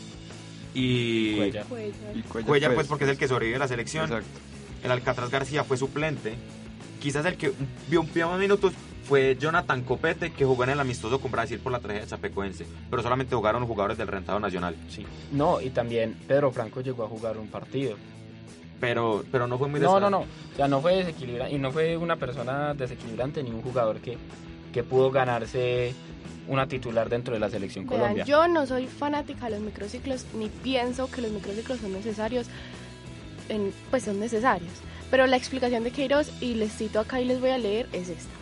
Y 0.74 1.36
Cuellar, 1.36 1.66
y 2.14 2.22
Cuellar, 2.22 2.76
pues 2.76 2.88
porque 2.88 3.04
es 3.04 3.10
el 3.10 3.18
que 3.18 3.28
sobrevive 3.28 3.58
a 3.58 3.60
la 3.60 3.68
selección. 3.68 4.06
Exacto. 4.06 4.40
El 4.84 4.92
Alcatraz 4.92 5.30
García 5.30 5.64
fue 5.64 5.78
suplente. 5.78 6.36
Quizás 7.02 7.26
el 7.26 7.38
que 7.38 7.52
vio, 7.90 8.04
vio 8.04 8.30
más 8.30 8.40
minutos 8.40 8.74
fue 9.10 9.36
Jonathan 9.40 9.82
Copete, 9.82 10.32
que 10.32 10.46
jugó 10.46 10.64
en 10.66 10.70
el 10.70 10.80
amistoso 10.80 11.20
con 11.20 11.32
Brasil 11.32 11.60
por 11.60 11.72
la 11.72 11.80
tragedia 11.80 12.06
chapecoense, 12.06 12.68
pero 12.92 13.02
solamente 13.02 13.36
jugaron 13.36 13.66
jugadores 13.66 13.98
del 13.98 14.08
rentado 14.08 14.40
nacional. 14.40 14.76
Sí. 14.88 15.04
No, 15.32 15.60
y 15.60 15.72
también 15.72 16.16
Pedro 16.28 16.52
Franco 16.52 16.82
llegó 16.82 17.04
a 17.04 17.08
jugar 17.08 17.40
un 17.40 17.48
partido. 17.48 17.98
Pero, 18.80 19.26
pero 19.32 19.48
no 19.48 19.58
fue 19.58 19.68
muy 19.68 19.80
No, 19.80 20.00
no, 20.00 20.12
no. 20.12 20.20
O 20.20 20.56
sea, 20.56 20.68
no 20.68 20.80
fue 20.80 20.98
desequilibrante. 20.98 21.56
Y 21.56 21.58
no 21.58 21.72
fue 21.72 21.98
una 21.98 22.18
persona 22.18 22.76
desequilibrante 22.76 23.42
ni 23.42 23.50
un 23.50 23.64
jugador 23.64 23.98
que, 24.00 24.16
que 24.72 24.84
pudo 24.84 25.10
ganarse 25.10 25.96
una 26.48 26.68
titular 26.68 27.10
dentro 27.10 27.34
de 27.34 27.40
la 27.40 27.50
selección 27.50 27.88
Colombia. 27.88 28.26
Yo 28.26 28.48
no 28.48 28.68
soy 28.68 28.86
fanática 28.86 29.46
de 29.46 29.52
los 29.52 29.62
microciclos, 29.62 30.28
ni 30.36 30.50
pienso 30.50 31.10
que 31.10 31.24
los 31.24 31.32
microciclos 31.32 31.80
son 31.80 31.94
necesarios. 31.94 32.46
En, 33.50 33.74
pues 33.90 34.04
son 34.04 34.20
necesarios. 34.20 34.72
Pero 35.10 35.26
la 35.26 35.36
explicación 35.36 35.84
de 35.84 35.90
Queiroz, 35.90 36.32
y 36.40 36.54
les 36.54 36.72
cito 36.72 37.00
acá 37.00 37.20
y 37.20 37.26
les 37.26 37.42
voy 37.42 37.50
a 37.50 37.58
leer, 37.58 37.88
es 37.92 38.10
esta. 38.10 38.39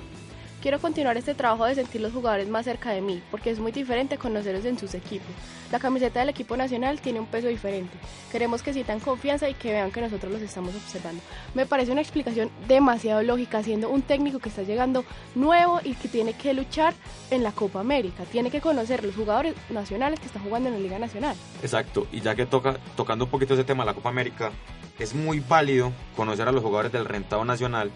Quiero 0.61 0.79
continuar 0.79 1.17
este 1.17 1.35
trabajo 1.35 1.65
de 1.65 1.75
sentir 1.75 2.01
los 2.01 2.11
jugadores 2.11 2.49
más 2.49 2.65
cerca 2.65 2.89
de 2.89 2.99
mí, 2.99 3.21
porque 3.29 3.51
es 3.51 3.59
muy 3.59 3.71
diferente 3.71 4.17
conocerlos 4.17 4.65
en 4.65 4.79
sus 4.79 4.95
equipos. 4.95 5.27
La 5.71 5.77
camiseta 5.77 6.19
del 6.19 6.29
equipo 6.29 6.57
nacional 6.57 6.99
tiene 6.99 7.19
un 7.19 7.27
peso 7.27 7.47
diferente. 7.47 7.95
Queremos 8.31 8.63
que 8.63 8.73
sientan 8.73 8.99
confianza 8.99 9.47
y 9.47 9.53
que 9.53 9.71
vean 9.71 9.91
que 9.91 10.01
nosotros 10.01 10.31
los 10.31 10.41
estamos 10.41 10.73
observando. 10.73 11.21
Me 11.53 11.67
parece 11.67 11.91
una 11.91 12.01
explicación 12.01 12.49
demasiado 12.67 13.21
lógica, 13.21 13.61
siendo 13.61 13.89
un 13.89 14.01
técnico 14.01 14.39
que 14.39 14.49
está 14.49 14.63
llegando 14.63 15.05
nuevo 15.35 15.79
y 15.83 15.93
que 15.93 16.07
tiene 16.07 16.33
que 16.33 16.55
luchar 16.55 16.95
en 17.29 17.43
la 17.43 17.51
Copa 17.51 17.79
América. 17.79 18.23
Tiene 18.31 18.49
que 18.49 18.59
conocer 18.59 19.03
los 19.03 19.13
jugadores 19.13 19.53
nacionales 19.69 20.19
que 20.19 20.25
están 20.25 20.43
jugando 20.43 20.69
en 20.69 20.75
la 20.75 20.81
Liga 20.81 20.97
Nacional. 20.97 21.35
Exacto, 21.61 22.07
y 22.11 22.21
ya 22.21 22.33
que 22.33 22.47
toca, 22.47 22.79
tocando 22.95 23.25
un 23.25 23.31
poquito 23.31 23.53
ese 23.53 23.63
tema, 23.63 23.85
la 23.85 23.93
Copa 23.93 24.09
América, 24.09 24.51
es 24.97 25.13
muy 25.13 25.39
válido 25.39 25.93
conocer 26.15 26.47
a 26.47 26.51
los 26.51 26.63
jugadores 26.63 26.91
del 26.91 27.05
rentado 27.05 27.45
nacional, 27.45 27.91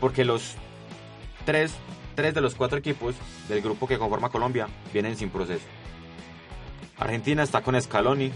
porque 0.00 0.24
los 0.24 0.56
tres, 1.44 1.72
tres 2.14 2.34
de 2.34 2.40
los 2.40 2.54
cuatro 2.54 2.78
equipos 2.78 3.14
del 3.48 3.60
grupo 3.62 3.86
que 3.86 3.98
conforma 3.98 4.28
Colombia 4.30 4.68
vienen 4.92 5.16
sin 5.16 5.30
proceso. 5.30 5.64
Argentina 6.98 7.42
está 7.42 7.62
con 7.62 7.80
Scaloni, 7.80 8.30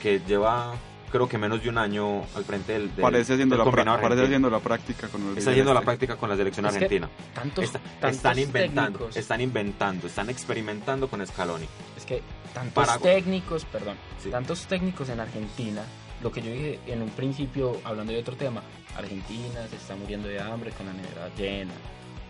que 0.00 0.20
lleva 0.26 0.74
creo 1.10 1.28
que 1.28 1.38
menos 1.38 1.62
de 1.62 1.68
un 1.68 1.78
año 1.78 2.22
al 2.34 2.44
frente 2.44 2.72
del, 2.72 2.92
del 2.94 3.00
parece 3.02 3.34
haciendo, 3.34 3.54
del 3.54 3.58
la, 3.64 3.70
combinado 3.70 4.00
parece 4.00 4.24
haciendo 4.24 4.50
la 4.50 4.58
práctica 4.58 5.06
con 5.06 5.22
el 5.30 5.38
Está 5.38 5.50
haciendo 5.52 5.72
la 5.72 5.78
este. 5.78 5.84
práctica 5.86 6.16
con 6.16 6.28
la 6.28 6.36
selección 6.36 6.66
Es 6.66 6.74
argentina. 6.74 7.08
Tantos, 7.32 7.64
Está- 7.64 7.78
tantos 7.78 8.10
están 8.16 8.38
inventando, 8.40 8.98
técnicos. 8.98 9.16
están 9.16 9.40
inventando, 9.40 10.06
están 10.08 10.28
experimentando 10.30 11.08
con 11.08 11.24
Scaloni. 11.24 11.66
Es 11.96 12.04
que 12.04 12.20
tantos 12.52 12.84
Paraguay. 12.86 13.14
técnicos, 13.14 13.64
perdón, 13.64 13.96
Sí. 14.22 14.30
tantos 14.30 14.66
técnicos 14.66 15.08
en 15.08 15.20
Argentina, 15.20 15.82
lo 16.20 16.32
que 16.32 16.42
yo 16.42 16.50
dije 16.50 16.80
en 16.88 17.02
un 17.02 17.10
principio, 17.10 17.80
hablando 17.84 18.12
de 18.12 18.18
otro 18.18 18.34
tema, 18.36 18.62
Argentina 18.96 19.68
se 19.70 19.76
está 19.76 19.94
muriendo 19.94 20.26
de 20.26 20.40
hambre 20.40 20.72
con 20.72 20.86
la 20.86 20.92
nevera 20.94 21.28
llena, 21.36 21.74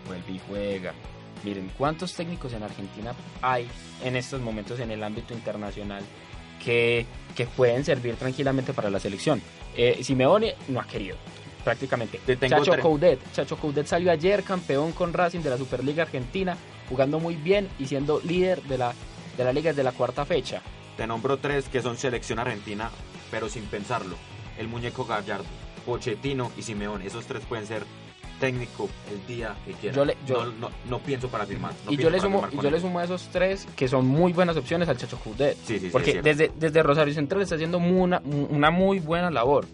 vuelve 0.07 0.33
y 0.33 0.41
juega. 0.47 0.93
Miren, 1.43 1.71
¿cuántos 1.77 2.13
técnicos 2.13 2.53
en 2.53 2.63
Argentina 2.63 3.13
hay 3.41 3.67
en 4.03 4.15
estos 4.15 4.41
momentos 4.41 4.79
en 4.79 4.91
el 4.91 5.03
ámbito 5.03 5.33
internacional 5.33 6.03
que, 6.63 7.05
que 7.35 7.45
pueden 7.45 7.83
servir 7.85 8.15
tranquilamente 8.15 8.73
para 8.73 8.89
la 8.89 8.99
selección? 8.99 9.41
Eh, 9.75 9.99
Simeone 10.01 10.55
no 10.69 10.79
ha 10.79 10.87
querido, 10.87 11.17
prácticamente. 11.63 12.19
Chacho 12.47 12.79
Coudet, 12.79 13.19
Chacho 13.33 13.57
Coudet 13.57 13.85
salió 13.85 14.11
ayer 14.11 14.43
campeón 14.43 14.91
con 14.93 15.13
Racing 15.13 15.41
de 15.41 15.49
la 15.49 15.57
Superliga 15.57 16.03
Argentina, 16.03 16.57
jugando 16.89 17.19
muy 17.19 17.35
bien 17.35 17.69
y 17.77 17.85
siendo 17.85 18.21
líder 18.21 18.63
de 18.63 18.77
la, 18.77 18.93
de 19.37 19.43
la 19.43 19.53
liga 19.53 19.73
de 19.73 19.83
la 19.83 19.91
cuarta 19.91 20.25
fecha. 20.25 20.61
Te 20.97 21.05
nombro 21.05 21.37
tres 21.37 21.67
que 21.67 21.81
son 21.81 21.97
selección 21.97 22.39
argentina, 22.39 22.89
pero 23.29 23.49
sin 23.49 23.65
pensarlo. 23.65 24.15
El 24.57 24.69
muñeco 24.69 25.05
Gallardo, 25.05 25.45
Pochettino 25.85 26.51
y 26.57 26.61
Simeone. 26.61 27.05
Esos 27.05 27.25
tres 27.25 27.43
pueden 27.45 27.67
ser 27.67 27.83
técnico 28.39 28.89
el 29.11 29.25
día 29.27 29.55
que 29.65 29.73
quieran. 29.73 29.95
Yo 29.95 30.05
le- 30.05 30.17
yo- 30.25 30.45
no, 30.45 30.51
no, 30.51 30.69
no 30.89 30.99
pienso 30.99 31.27
para 31.29 31.45
firmar. 31.45 31.73
no 31.85 31.91
y 31.91 31.97
yo 31.97 32.09
le 32.09 32.19
sumo 32.19 32.41
firmar 32.41 32.53
y 32.53 32.63
yo 32.63 32.71
le 32.71 32.79
sumo 32.79 32.99
a 32.99 33.03
esos 33.03 33.27
tres 33.31 33.67
que 33.75 33.87
son 33.87 34.07
muy 34.07 34.33
buenas 34.33 34.57
opciones 34.57 34.87
al 34.89 34.97
Chacho 34.97 35.17
Coudet. 35.17 35.55
Sí, 35.65 35.79
sí, 35.79 35.85
sí, 35.87 35.89
porque 35.91 36.11
cierto. 36.11 36.29
desde, 36.29 36.51
desde 36.57 36.83
Rosario 36.83 37.13
Central 37.13 37.41
está 37.41 37.55
haciendo 37.55 37.77
una, 37.77 38.21
una 38.49 38.71
muy 38.71 38.99
buena 38.99 39.29
labor. 39.31 39.65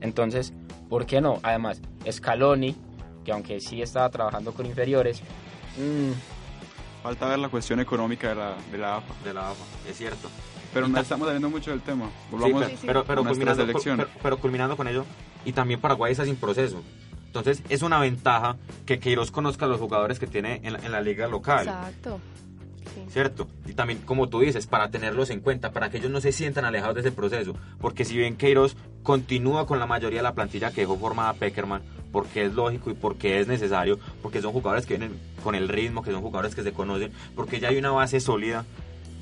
Entonces, 0.00 0.52
¿por 0.88 1.06
qué 1.06 1.20
no? 1.20 1.38
Además, 1.42 1.80
Scaloni, 2.10 2.74
que 3.24 3.32
aunque 3.32 3.60
sí 3.60 3.82
estaba 3.82 4.08
trabajando 4.10 4.52
con 4.52 4.66
inferiores, 4.66 5.20
mm, 5.78 6.12
Falta 7.02 7.26
ver 7.28 7.38
la 7.38 7.48
cuestión 7.48 7.80
económica 7.80 8.28
de 8.28 8.34
la, 8.34 8.56
de 8.70 8.76
la 8.78 8.96
AFA. 8.98 9.14
de 9.24 9.32
la 9.32 9.50
AFA, 9.50 9.64
es 9.88 9.96
cierto. 9.96 10.28
Pero 10.74 10.86
no 10.86 10.94
ta- 10.96 11.00
estamos 11.00 11.26
saliendo 11.26 11.48
mucho 11.48 11.70
del 11.70 11.80
tema. 11.80 12.06
Sí, 12.06 12.12
Volvamos 12.30 12.62
pero, 12.62 12.68
sí. 12.76 12.86
pero, 12.86 13.04
pero 13.04 13.22
nuestra 13.24 13.54
culminando, 13.54 13.82
pero- 13.96 14.08
pero 14.22 14.38
culminando 14.38 14.76
con 14.76 14.86
ello, 14.86 15.04
y 15.46 15.52
también 15.52 15.80
Paraguay 15.80 16.12
está 16.12 16.24
sin 16.26 16.36
proceso. 16.36 16.82
Entonces, 17.30 17.62
es 17.68 17.82
una 17.82 18.00
ventaja 18.00 18.56
que 18.86 18.98
Queiroz 18.98 19.30
conozca 19.30 19.66
a 19.66 19.68
los 19.68 19.78
jugadores 19.78 20.18
que 20.18 20.26
tiene 20.26 20.60
en 20.64 20.72
la, 20.72 20.78
en 20.80 20.90
la 20.90 21.00
liga 21.00 21.28
local. 21.28 21.60
Exacto. 21.60 22.20
Sí. 22.92 23.02
¿cierto? 23.12 23.46
Y 23.66 23.74
también, 23.74 24.00
como 24.00 24.28
tú 24.28 24.40
dices, 24.40 24.66
para 24.66 24.90
tenerlos 24.90 25.30
en 25.30 25.38
cuenta, 25.40 25.70
para 25.70 25.90
que 25.90 25.98
ellos 25.98 26.10
no 26.10 26.20
se 26.20 26.32
sientan 26.32 26.64
alejados 26.64 26.96
de 26.96 27.02
ese 27.02 27.12
proceso, 27.12 27.54
porque 27.80 28.04
si 28.04 28.16
bien 28.16 28.36
Queiroz 28.36 28.74
continúa 29.04 29.64
con 29.64 29.78
la 29.78 29.86
mayoría 29.86 30.18
de 30.18 30.24
la 30.24 30.34
plantilla 30.34 30.72
que 30.72 30.80
dejó 30.80 30.96
formada 30.96 31.34
Peckerman, 31.34 31.82
porque 32.10 32.46
es 32.46 32.54
lógico 32.54 32.90
y 32.90 32.94
porque 32.94 33.38
es 33.38 33.46
necesario, 33.46 34.00
porque 34.22 34.42
son 34.42 34.52
jugadores 34.52 34.86
que 34.86 34.96
vienen 34.96 35.16
con 35.44 35.54
el 35.54 35.68
ritmo, 35.68 36.02
que 36.02 36.10
son 36.10 36.20
jugadores 36.20 36.56
que 36.56 36.64
se 36.64 36.72
conocen, 36.72 37.12
porque 37.36 37.60
ya 37.60 37.68
hay 37.68 37.76
una 37.76 37.92
base 37.92 38.18
sólida, 38.18 38.64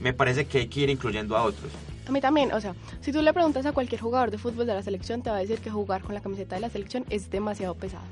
me 0.01 0.15
parece 0.15 0.47
que 0.47 0.59
hay 0.59 0.69
que 0.69 0.81
ir 0.81 0.91
incluyendo 0.91 1.37
a 1.37 1.43
otros. 1.43 1.71
A 2.09 2.11
mí 2.11 2.23
también, 2.23 2.53
o 2.53 2.61
sea, 2.61 2.75
si 3.03 3.13
tú 3.13 3.21
le 3.21 3.35
preguntas 3.35 3.67
a 3.67 3.73
cualquier 3.73 4.01
jugador 4.01 4.31
de 4.31 4.39
fútbol 4.39 4.67
de 4.67 4.73
la 4.73 4.83
selección, 4.83 5.21
te 5.21 5.29
va 5.29 5.37
a 5.37 5.41
decir 5.41 5.59
que 5.59 5.69
jugar 5.69 6.01
con 6.01 6.15
la 6.15 6.23
camiseta 6.23 6.55
de 6.55 6.63
la 6.63 6.71
selección 6.71 7.05
es 7.11 7.31
demasiado 7.31 7.75
pesado. 7.75 8.07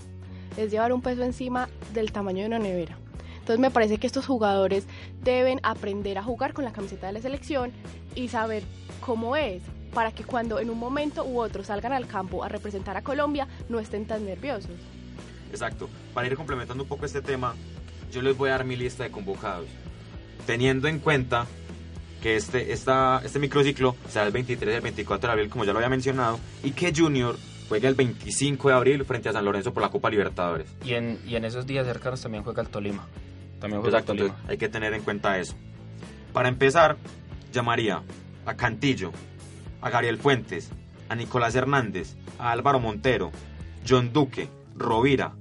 Es 0.59 0.71
llevar 0.71 0.93
un 0.93 1.01
peso 1.01 1.23
encima 1.23 1.71
del 1.95 2.13
tamaño 2.13 2.43
de 2.43 2.47
una 2.49 2.59
nevera. 2.59 2.99
Entonces 3.39 3.59
me 3.59 3.71
parece 3.71 3.97
que 3.97 4.07
estos 4.07 4.27
jugadores 4.27 4.87
deben 5.23 5.61
aprender 5.63 6.19
a 6.19 6.23
jugar 6.23 6.53
con 6.53 6.65
la 6.67 6.75
camiseta 6.75 7.07
de 7.07 7.15
la 7.15 7.23
selección 7.23 7.73
y 8.15 8.29
saber 8.29 8.65
cómo 9.01 9.35
es, 9.35 9.63
para 9.95 10.13
que 10.13 10.25
cuando 10.25 10.61
en 10.61 10.69
un 10.69 10.79
momento 10.79 11.25
u 11.25 11.41
otro 11.41 11.65
salgan 11.65 11.95
al 11.95 12.07
campo 12.07 12.45
a 12.45 12.51
representar 12.51 12.99
a 12.99 13.03
Colombia 13.03 13.49
no 13.71 13.81
estén 13.81 14.05
tan 14.05 14.27
nerviosos. 14.27 14.73
Exacto. 15.51 15.89
Para 16.13 16.27
ir 16.27 16.37
complementando 16.37 16.83
un 16.83 16.89
poco 16.89 17.07
este 17.07 17.23
tema, 17.23 17.55
yo 18.13 18.21
les 18.21 18.37
voy 18.37 18.51
a 18.51 18.53
dar 18.53 18.67
mi 18.67 18.77
lista 18.77 19.05
de 19.05 19.11
convocados. 19.11 19.69
Teniendo 20.45 20.87
en 20.87 20.99
cuenta 20.99 21.47
que 22.23 22.37
este, 22.37 22.73
esta, 22.73 23.21
este 23.25 23.39
microciclo 23.39 23.95
será 24.09 24.27
el 24.27 24.33
23 24.33 24.73
y 24.73 24.77
el 24.77 24.83
24 24.83 25.29
de 25.29 25.33
abril, 25.33 25.49
como 25.51 25.65
ya 25.65 25.73
lo 25.73 25.79
había 25.79 25.89
mencionado, 25.89 26.39
y 26.65 26.71
que 26.73 26.93
Junior 26.95 27.37
juega 27.69 27.89
el 27.89 27.95
25 27.95 28.69
de 28.69 28.75
abril 28.75 29.05
frente 29.05 29.29
a 29.29 29.33
San 29.33 29.45
Lorenzo 29.45 29.73
por 29.73 29.83
la 29.83 29.91
Copa 29.91 30.11
Libertadores. 30.11 30.69
Y 30.85 30.95
en, 30.95 31.19
y 31.27 31.37
en 31.37 31.45
esos 31.45 31.67
días 31.67 31.87
cercanos 31.87 32.21
también 32.23 32.45
juega 32.45 32.63
el 32.63 32.69
Tolima. 32.69 33.07
También 33.61 33.81
juega 33.81 33.99
Exacto, 33.99 34.13
el 34.13 34.19
Tolima. 34.19 34.35
entonces 34.35 34.51
hay 34.51 34.59
que 34.59 34.69
tener 34.69 34.95
en 34.95 35.03
cuenta 35.03 35.39
eso. 35.39 35.55
Para 36.33 36.49
empezar, 36.49 36.97
llamaría 37.53 38.03
a 38.45 38.55
Cantillo, 38.55 39.13
a 39.81 39.91
Gabriel 39.91 40.19
Fuentes, 40.19 40.71
a 41.09 41.15
Nicolás 41.15 41.55
Hernández, 41.55 42.17
a 42.39 42.53
Álvaro 42.53 42.81
Montero, 42.81 43.31
John 43.89 44.13
Duque, 44.13 44.49
Rovira, 44.77 45.35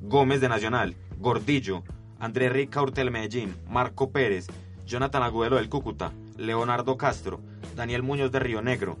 Gómez 0.00 0.40
de 0.40 0.48
Nacional, 0.48 0.96
Gordillo, 1.18 1.82
André 2.18 2.48
Ricaurte 2.48 3.00
del 3.00 3.10
Medellín, 3.10 3.54
Marco 3.68 4.10
Pérez, 4.10 4.46
Jonathan 4.90 5.22
Agudelo 5.22 5.54
del 5.54 5.68
Cúcuta, 5.68 6.10
Leonardo 6.36 6.96
Castro, 6.96 7.40
Daniel 7.76 8.02
Muñoz 8.02 8.32
de 8.32 8.40
Río 8.40 8.60
Negro, 8.60 8.98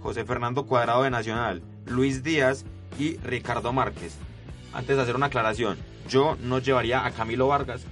José 0.00 0.24
Fernando 0.24 0.66
Cuadrado 0.66 1.04
de 1.04 1.10
Nacional, 1.10 1.62
Luis 1.86 2.24
Díaz 2.24 2.64
y 2.98 3.16
Ricardo 3.18 3.72
Márquez. 3.72 4.16
Antes 4.72 4.96
de 4.96 5.02
hacer 5.02 5.14
una 5.14 5.26
aclaración, 5.26 5.78
yo 6.08 6.36
no 6.42 6.58
llevaría 6.58 7.06
a 7.06 7.12
Camilo 7.12 7.46
Vargas 7.46 7.82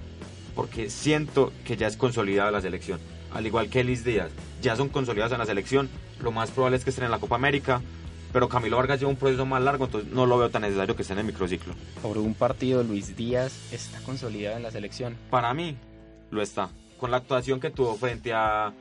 porque 0.53 0.89
siento 0.89 1.53
que 1.63 1.77
ya 1.77 1.87
es 1.87 1.95
consolidado 1.95 2.49
en 2.49 2.55
la 2.55 2.61
selección. 2.61 2.99
Al 3.33 3.47
igual 3.47 3.69
que 3.69 3.85
Luis 3.85 4.03
Díaz, 4.03 4.29
ya 4.61 4.75
son 4.75 4.89
consolidados 4.89 5.31
en 5.31 5.39
la 5.39 5.45
selección. 5.45 5.89
Lo 6.21 6.33
más 6.33 6.51
probable 6.51 6.75
es 6.75 6.83
que 6.83 6.89
estén 6.89 7.05
en 7.05 7.11
la 7.11 7.19
Copa 7.19 7.35
América. 7.35 7.81
Pero 8.33 8.49
Camilo 8.49 8.75
Vargas 8.75 8.99
lleva 8.99 9.11
un 9.11 9.17
proceso 9.17 9.45
más 9.45 9.61
largo, 9.61 9.85
entonces 9.85 10.11
no 10.11 10.25
lo 10.25 10.37
veo 10.37 10.49
tan 10.49 10.63
necesario 10.63 10.93
que 10.97 11.03
esté 11.03 11.13
en 11.13 11.19
el 11.19 11.25
microciclo. 11.25 11.73
Por 12.01 12.17
un 12.17 12.33
partido, 12.33 12.83
Luis 12.83 13.15
Díaz 13.15 13.71
está 13.71 14.01
consolidado 14.01 14.57
en 14.57 14.63
la 14.63 14.71
selección. 14.71 15.15
Para 15.29 15.53
mí, 15.53 15.77
lo 16.31 16.41
está. 16.41 16.69
Con 16.99 17.11
la 17.11 17.17
actuación 17.17 17.59
que 17.59 17.69
tuvo 17.69 17.95
frente 17.95 18.33
a 18.33 18.73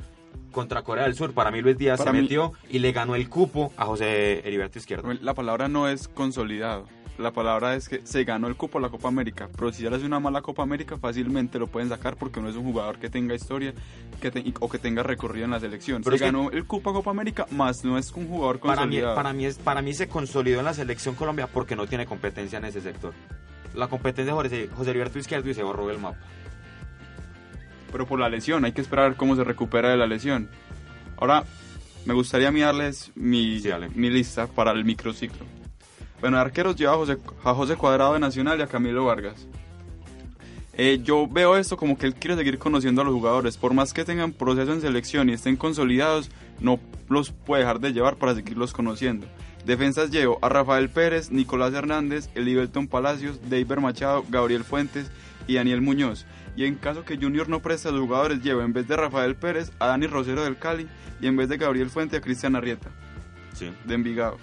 contra 0.52 0.82
Corea 0.82 1.04
del 1.04 1.14
Sur, 1.14 1.34
para 1.34 1.50
mí 1.50 1.60
Luis 1.60 1.76
Díaz 1.76 1.98
Para 1.98 2.10
se 2.12 2.16
mí- 2.16 2.22
metió 2.22 2.52
y 2.70 2.78
le 2.78 2.92
ganó 2.92 3.14
el 3.14 3.28
cupo 3.28 3.72
a 3.76 3.84
José 3.84 4.38
Heriberto 4.46 4.78
Izquierdo. 4.78 5.12
La 5.20 5.34
palabra 5.34 5.68
no 5.68 5.88
es 5.88 6.08
consolidado. 6.08 6.86
La 7.18 7.30
palabra 7.30 7.74
es 7.74 7.88
que 7.88 8.02
se 8.06 8.24
ganó 8.24 8.46
el 8.46 8.56
cupo 8.56 8.76
a 8.76 8.80
la 8.82 8.90
Copa 8.90 9.08
América. 9.08 9.48
Pero 9.56 9.72
si 9.72 9.86
hace 9.86 10.04
una 10.04 10.20
mala 10.20 10.42
Copa 10.42 10.62
América, 10.62 10.98
fácilmente 10.98 11.58
lo 11.58 11.66
pueden 11.66 11.88
sacar 11.88 12.16
porque 12.16 12.40
no 12.42 12.48
es 12.50 12.56
un 12.56 12.64
jugador 12.64 12.98
que 12.98 13.08
tenga 13.08 13.34
historia 13.34 13.72
que 14.20 14.30
te- 14.30 14.52
o 14.60 14.68
que 14.68 14.78
tenga 14.78 15.02
recorrido 15.02 15.46
en 15.46 15.50
la 15.50 15.60
selección. 15.60 16.02
Pero 16.02 16.18
se 16.18 16.24
ganó 16.26 16.50
el 16.50 16.66
cupo 16.66 16.90
a 16.90 16.92
Copa 16.92 17.10
América, 17.10 17.46
más 17.50 17.84
no 17.86 17.96
es 17.96 18.12
un 18.12 18.28
jugador 18.28 18.58
Para 18.60 18.82
mí, 18.82 18.96
consolidado. 18.96 19.14
para, 19.14 19.32
mí 19.32 19.46
es, 19.46 19.56
para 19.56 19.80
mí 19.82 19.94
se 19.94 20.08
consolidó 20.08 20.58
en 20.58 20.66
la 20.66 20.74
selección 20.74 21.14
Colombia 21.14 21.46
porque 21.46 21.74
no 21.74 21.86
tiene 21.86 22.04
competencia 22.04 22.58
en 22.58 22.66
ese 22.66 22.82
sector. 22.82 23.14
La 23.74 23.88
competencia 23.88 24.34
de 24.34 24.40
José, 24.42 24.68
José 24.74 24.90
Heriberto 24.90 25.18
Izquierdo 25.18 25.48
y 25.50 25.54
se 25.54 25.62
borró 25.62 25.90
el 25.90 25.98
mapa. 25.98 26.18
Pero 27.96 28.06
por 28.06 28.20
la 28.20 28.28
lesión, 28.28 28.62
hay 28.66 28.72
que 28.72 28.82
esperar 28.82 29.16
cómo 29.16 29.36
se 29.36 29.42
recupera 29.42 29.88
de 29.88 29.96
la 29.96 30.06
lesión. 30.06 30.50
Ahora, 31.16 31.44
me 32.04 32.12
gustaría 32.12 32.50
darles 32.50 33.10
mi, 33.14 33.58
Sí, 33.58 33.70
mi 33.94 34.10
lista 34.10 34.48
para 34.48 34.72
el 34.72 34.84
microciclo. 34.84 35.46
Bueno, 36.20 36.36
arqueros 36.36 36.76
lleva 36.76 36.92
a 36.92 36.96
José, 36.96 37.16
a 37.42 37.54
José 37.54 37.76
Cuadrado 37.76 38.12
de 38.12 38.18
Nacional 38.18 38.58
y 38.58 38.62
a 38.62 38.66
Camilo 38.66 39.06
Vargas. 39.06 39.48
Eh, 40.74 41.00
yo 41.02 41.26
veo 41.26 41.56
esto 41.56 41.78
como 41.78 41.96
que 41.96 42.04
él 42.04 42.14
quiere 42.14 42.36
seguir 42.36 42.58
conociendo 42.58 43.00
a 43.00 43.04
los 43.06 43.14
jugadores. 43.14 43.56
Por 43.56 43.72
más 43.72 43.94
que 43.94 44.04
tengan 44.04 44.32
proceso 44.32 44.74
en 44.74 44.82
selección 44.82 45.30
y 45.30 45.32
estén 45.32 45.56
consolidados, 45.56 46.30
no 46.60 46.78
los 47.08 47.30
puede 47.30 47.62
dejar 47.62 47.80
de 47.80 47.94
llevar 47.94 48.16
para 48.16 48.34
seguirlos 48.34 48.74
conociendo. 48.74 49.26
Defensas 49.64 50.10
llevo 50.10 50.38
a 50.42 50.50
Rafael 50.50 50.90
Pérez, 50.90 51.30
Nicolás 51.30 51.72
Hernández, 51.72 52.28
Eliberton 52.34 52.88
Palacios, 52.88 53.40
David 53.48 53.78
Machado, 53.78 54.22
Gabriel 54.28 54.64
Fuentes 54.64 55.10
y 55.46 55.54
Daniel 55.54 55.80
Muñoz. 55.80 56.26
Y 56.56 56.64
en 56.64 56.76
caso 56.76 57.04
que 57.04 57.16
Junior 57.18 57.48
no 57.48 57.60
preste 57.60 57.88
a 57.88 57.92
los 57.92 58.00
jugadores, 58.00 58.42
llevo 58.42 58.62
en 58.62 58.72
vez 58.72 58.88
de 58.88 58.96
Rafael 58.96 59.36
Pérez 59.36 59.70
a 59.78 59.88
Dani 59.88 60.06
Rosero 60.06 60.42
del 60.42 60.56
Cali 60.56 60.88
y 61.20 61.26
en 61.26 61.36
vez 61.36 61.48
de 61.48 61.58
Gabriel 61.58 61.90
Fuentes 61.90 62.18
a 62.18 62.22
Cristian 62.22 62.56
Arrieta 62.56 62.90
Sí. 63.52 63.70
de 63.84 63.94
Envigado. 63.94 64.38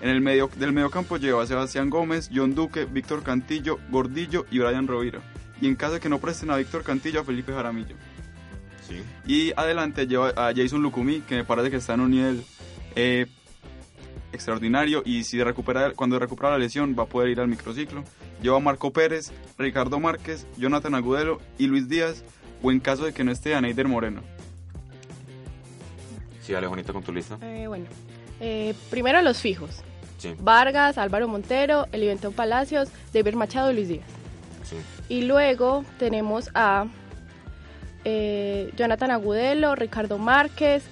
En 0.00 0.08
el 0.10 0.20
medio 0.20 0.48
del 0.56 0.72
mediocampo 0.72 1.16
lleva 1.16 1.42
a 1.42 1.46
Sebastián 1.46 1.90
Gómez, 1.90 2.30
John 2.34 2.54
Duque, 2.54 2.84
Víctor 2.86 3.22
Cantillo, 3.22 3.78
Gordillo 3.90 4.46
y 4.50 4.58
Brian 4.60 4.86
Rovira. 4.86 5.20
Y 5.60 5.66
en 5.66 5.74
caso 5.74 5.94
de 5.94 6.00
que 6.00 6.08
no 6.08 6.18
presten 6.20 6.50
a 6.50 6.56
Víctor 6.56 6.84
Cantillo, 6.84 7.20
a 7.20 7.24
Felipe 7.24 7.52
Jaramillo. 7.52 7.96
Sí. 8.86 9.02
Y 9.26 9.52
adelante 9.56 10.06
lleva 10.06 10.30
a 10.30 10.52
Jason 10.54 10.82
Lucumí, 10.82 11.20
que 11.20 11.34
me 11.36 11.44
parece 11.44 11.70
que 11.70 11.76
está 11.76 11.94
en 11.94 12.00
un 12.00 12.10
nivel 12.12 12.44
eh, 12.94 13.26
extraordinario. 14.32 15.02
Y 15.04 15.24
si 15.24 15.42
recupera, 15.42 15.92
cuando 15.92 16.18
recupera 16.18 16.50
la 16.50 16.58
lesión, 16.58 16.94
va 16.98 17.04
a 17.04 17.06
poder 17.06 17.30
ir 17.30 17.40
al 17.40 17.48
microciclo. 17.48 18.04
Lleva 18.42 18.56
a 18.56 18.60
Marco 18.60 18.92
Pérez, 18.92 19.32
Ricardo 19.58 19.98
Márquez, 20.00 20.46
Jonathan 20.56 20.94
Agudelo 20.94 21.40
y 21.58 21.66
Luis 21.66 21.88
Díaz. 21.88 22.24
O 22.62 22.72
en 22.72 22.80
caso 22.80 23.04
de 23.04 23.12
que 23.12 23.22
no 23.24 23.30
esté, 23.30 23.54
a 23.54 23.60
Neider 23.60 23.86
Moreno. 23.86 24.22
Sí, 26.42 26.52
dale, 26.52 26.66
Juanita, 26.66 26.92
con 26.92 27.02
tu 27.02 27.12
lista. 27.12 27.38
Eh, 27.42 27.66
bueno, 27.68 27.86
eh, 28.40 28.74
primero 28.90 29.20
los 29.22 29.40
fijos. 29.40 29.82
Sí, 30.16 30.34
Vargas, 30.40 30.98
Álvaro 30.98 31.28
Montero, 31.28 31.86
Eliventón 31.92 32.32
Palacios, 32.32 32.88
David 33.12 33.34
Machado 33.34 33.70
y 33.70 33.74
Luis 33.74 33.88
Díaz. 33.88 34.06
sí. 34.64 34.76
Y 35.08 35.22
luego 35.22 35.84
tenemos 35.98 36.50
a 36.54 36.86
eh, 38.04 38.72
Jonathan 38.76 39.10
Agudelo, 39.10 39.74
Ricardo 39.74 40.18
Márquez, 40.18 40.84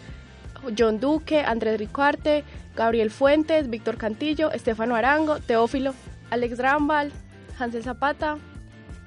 John 0.77 1.01
Duque, 1.01 1.41
Andrés 1.41 1.79
Ricuarte, 1.79 2.45
Gabriel 2.77 3.11
Fuentes, 3.11 3.69
Víctor 3.71 3.97
Cantillo, 3.97 4.53
Estefano 4.53 4.95
Arango, 4.95 5.41
Teófilo, 5.41 5.95
Alex 6.31 6.59
Rambal, 6.59 7.11
Hansel 7.59 7.83
Zapata 7.83 8.39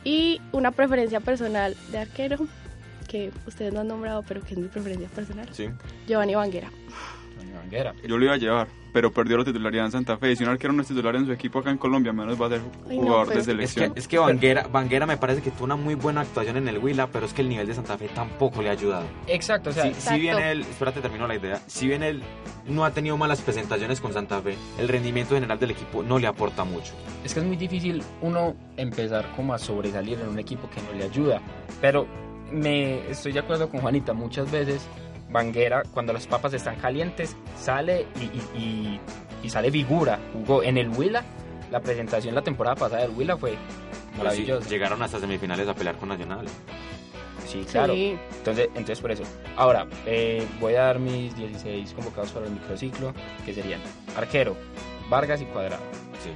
y 0.03 0.41
una 0.51 0.71
preferencia 0.71 1.19
personal 1.19 1.77
de 1.91 1.99
arquero 1.99 2.47
que 3.08 3.32
ustedes 3.47 3.73
no 3.73 3.82
han 3.82 3.88
nombrado, 3.88 4.23
pero 4.27 4.41
que 4.41 4.53
es 4.53 4.60
mi 4.60 4.67
preferencia 4.67 5.08
personal, 5.10 5.47
sí. 5.51 5.69
Giovanni 6.08 6.36
Vanguera. 6.36 6.69
Doña 7.69 7.84
Vanguera. 7.84 7.93
Yo 8.08 8.17
lo 8.17 8.25
iba 8.25 8.34
a 8.34 8.38
llevar, 8.38 8.67
pero 8.93 9.12
perdió 9.12 9.38
la 9.38 9.45
titularidad 9.45 9.86
en 9.86 9.91
Santa 9.91 10.17
Fe. 10.17 10.32
Y 10.32 10.36
si 10.36 10.43
un 10.43 10.49
arquero 10.49 10.73
no 10.73 10.82
es 10.82 10.88
titular 10.88 11.15
en 11.15 11.25
su 11.25 11.32
equipo 11.32 11.60
acá 11.60 11.69
en 11.71 11.77
Colombia, 11.77 12.12
menos 12.13 12.41
va 12.41 12.47
a 12.47 12.49
ser 12.49 12.62
Ay, 12.89 12.97
no, 12.97 13.03
jugador 13.03 13.27
de 13.27 13.34
Es 13.34 13.39
que, 13.39 13.43
selección. 13.51 13.93
es 13.95 14.08
que 14.08 14.17
Vanguera, 14.17 14.67
Vanguera 14.71 15.05
me 15.05 15.17
parece 15.17 15.41
que 15.41 15.51
tuvo 15.51 15.65
una 15.65 15.75
muy 15.75 15.95
buena 15.95 16.21
actuación 16.21 16.58
en 16.58 16.67
el 16.67 16.77
Huila, 16.79 17.08
pero 17.08 17.25
es 17.25 17.34
que 17.34 17.41
el 17.41 17.49
nivel 17.49 17.67
de 17.67 17.73
Santa 17.75 17.97
Fe 17.97 18.10
tampoco 18.13 18.62
le 18.62 18.69
ha 18.69 18.73
ayudado. 18.73 19.05
Exacto, 19.27 19.69
o 19.69 19.73
sea, 19.73 19.84
Si, 19.84 19.89
Exacto. 19.89 20.15
si 20.15 20.19
bien 20.21 20.39
él, 20.39 20.62
espérate, 20.62 21.01
termino 21.01 21.27
la 21.27 21.36
idea. 21.36 21.62
Si 21.67 21.88
bien 21.88 22.03
él 22.03 22.21
no 22.67 22.86
ha 22.86 22.91
tenido 22.91 23.17
malas 23.17 23.41
presentaciones 23.41 24.01
con 24.01 24.13
Santa 24.13 24.41
Fe, 24.41 24.55
el 24.79 24.88
rendimiento 24.88 25.36
general 25.36 25.60
del 25.60 25.71
equipo 25.71 26.03
no 26.03 26.17
le 26.19 26.27
aporta 26.27 26.63
mucho. 26.63 26.93
es 27.23 27.34
que 27.34 27.39
es 27.41 27.45
muy 27.45 27.58
difícil 27.58 28.01
uno 28.21 28.55
empezar 28.77 29.25
como 29.36 29.53
a 29.53 29.58
sobresalir 29.60 30.19
en 30.19 30.29
un 30.29 30.39
equipo 30.39 30.69
que 30.69 30.82
no 30.82 30.97
le 30.97 31.03
ayuda. 31.05 31.41
Pero 31.82 32.08
me 32.51 33.08
estoy 33.10 33.32
de 33.32 33.39
acuerdo 33.39 33.69
con 33.69 33.82
Juanita, 33.82 34.13
muchas 34.13 34.49
veces 34.51 34.82
Vanguera, 35.30 35.84
cuando 35.94 36.12
las 36.13 36.26
papas 36.28 36.54
están 36.54 36.76
calientes, 36.78 37.36
sale 37.58 38.06
y, 38.20 38.24
y- 38.58 38.60
y- 38.60 39.00
y 39.44 39.50
sale 39.50 39.72
figura. 39.72 40.20
Jugó 40.34 40.63
en 40.63 40.78
el 40.78 40.89
Huila, 40.89 41.24
la 41.72 41.80
presentación 41.80 42.36
la 42.36 42.42
temporada 42.42 42.76
pasada 42.76 43.04
del 43.04 43.12
Huila 43.12 43.38
fue 43.38 43.52
sí, 43.52 43.58
maravillosa. 44.18 44.68
llegaron 44.70 45.02
hasta 45.02 45.20
semifinales 45.20 45.68
a 45.68 45.74
pelear 45.76 45.96
con 45.98 46.10
Nacional. 46.10 46.46
Sí, 47.48 47.65
claro. 47.72 47.94
Sí. 47.94 48.18
Entonces, 48.38 48.68
entonces 48.70 49.00
por 49.02 49.12
eso. 49.12 49.24
Ahora, 49.56 49.88
eh, 50.06 50.46
voy 50.60 50.76
a 50.76 50.82
dar 50.84 51.00
mis 51.00 51.36
16 51.36 51.94
convocados 51.94 52.32
para 52.32 52.46
el 52.46 52.52
microciclo, 52.52 53.13
que 53.46 53.54
serían 53.54 53.80
arquero, 54.15 54.56
Vargas 55.10 55.42
y 55.42 55.46
Cuadrado. 55.46 55.82
Sí. 56.24 56.30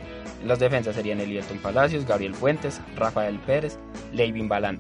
Las 0.48 0.60
defensas 0.60 0.96
serían 0.96 1.20
Elielton 1.20 1.60
Palacios, 1.60 2.06
Gabriel 2.06 2.34
Fuentes, 2.34 2.82
Rafael 2.96 3.38
Pérez, 3.40 3.78
Leivin 4.12 4.48
Balán. 4.50 4.80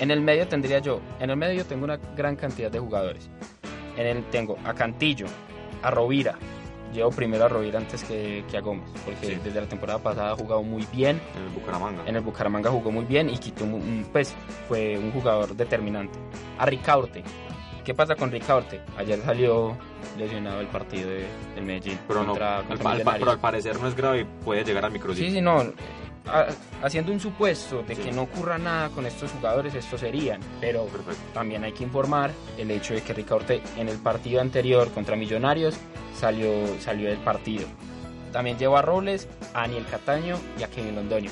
En 0.00 0.10
el 0.10 0.20
medio 0.20 0.46
tendría 0.46 0.78
yo, 0.80 1.00
en 1.20 1.30
el 1.30 1.36
medio 1.36 1.64
tengo 1.64 1.84
una 1.84 1.96
gran 2.16 2.36
cantidad 2.36 2.70
de 2.70 2.78
jugadores. 2.78 3.30
En 3.96 4.06
el 4.06 4.24
tengo 4.24 4.58
a 4.64 4.74
Cantillo, 4.74 5.26
a 5.82 5.90
Rovira. 5.90 6.34
Llevo 6.92 7.10
primero 7.10 7.44
a 7.44 7.48
Rovira 7.48 7.78
antes 7.78 8.04
que, 8.04 8.44
que 8.50 8.56
a 8.56 8.60
Gómez, 8.60 8.88
porque 9.04 9.26
Sí. 9.26 9.40
desde 9.42 9.60
la 9.60 9.66
temporada 9.66 9.98
pasada 9.98 10.32
ha 10.32 10.36
jugado 10.36 10.62
muy 10.62 10.86
bien. 10.92 11.20
En 11.36 11.42
el 11.44 11.48
Bucaramanga. 11.50 12.02
En 12.06 12.16
el 12.16 12.22
Bucaramanga 12.22 12.70
jugó 12.70 12.90
muy 12.92 13.04
bien 13.04 13.28
y 13.30 13.38
quitó 13.38 13.64
un, 13.64 14.06
pues 14.12 14.34
fue 14.68 14.96
un 14.98 15.10
jugador 15.12 15.54
determinante. 15.56 16.18
A 16.58 16.66
Ricaurte, 16.66 17.22
¿Qué 17.84 17.94
pasa 17.94 18.16
con 18.16 18.32
Ricaurte? 18.32 18.80
Ayer 18.98 19.20
salió 19.20 19.76
lesionado 20.18 20.60
el 20.60 20.66
partido 20.66 21.08
de, 21.08 21.24
del 21.54 21.64
Medellín. 21.64 21.96
Pero, 22.08 22.20
no, 22.22 22.26
contra- 22.30 22.58
al, 22.58 22.66
pero 23.18 23.30
al 23.30 23.38
parecer 23.38 23.78
no 23.80 23.86
es 23.86 23.94
grave 23.94 24.22
y 24.22 24.24
puede 24.44 24.64
llegar 24.64 24.84
al 24.84 24.90
microciclo. 24.90 25.28
Sí, 25.28 25.36
sí, 25.36 25.40
no. 25.40 25.62
Ha- 26.26 26.46
haciendo 26.82 27.12
un 27.12 27.20
supuesto 27.20 27.82
de 27.82 27.94
Sí. 27.94 28.02
que 28.02 28.12
no 28.12 28.22
ocurra 28.22 28.58
nada 28.58 28.88
con 28.90 29.06
estos 29.06 29.30
jugadores, 29.32 29.74
estos 29.74 30.00
serían. 30.00 30.40
Pero 30.60 30.84
Perfecto. 30.86 31.20
también 31.34 31.64
hay 31.64 31.72
que 31.72 31.84
informar 31.84 32.30
el 32.58 32.70
hecho 32.70 32.94
de 32.94 33.02
que 33.02 33.12
Ricaurte 33.12 33.62
en 33.76 33.88
el 33.88 33.98
partido 33.98 34.40
anterior 34.40 34.90
contra 34.92 35.16
Millonarios 35.16 35.76
salió, 36.18 36.50
salió 36.80 37.08
del 37.08 37.18
partido. 37.18 37.66
También 38.32 38.58
llevó 38.58 38.76
a 38.76 38.82
Robles, 38.82 39.28
a 39.54 39.62
Daniel 39.62 39.86
Cataño 39.90 40.36
y 40.58 40.62
a 40.62 40.68
Kevin 40.68 40.94
Londoño. 40.96 41.30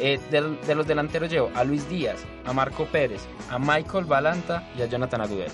Eh, 0.00 0.20
de 0.30 0.74
los 0.74 0.86
delanteros 0.86 1.28
llevo 1.30 1.50
a 1.54 1.64
Luis 1.64 1.88
Díaz, 1.88 2.24
a 2.46 2.52
Marco 2.52 2.84
Pérez, 2.86 3.22
a 3.50 3.58
Michael 3.58 4.04
Balanta 4.04 4.68
y 4.78 4.82
a 4.82 4.86
Jonathan 4.86 5.22
Agudelo. 5.22 5.50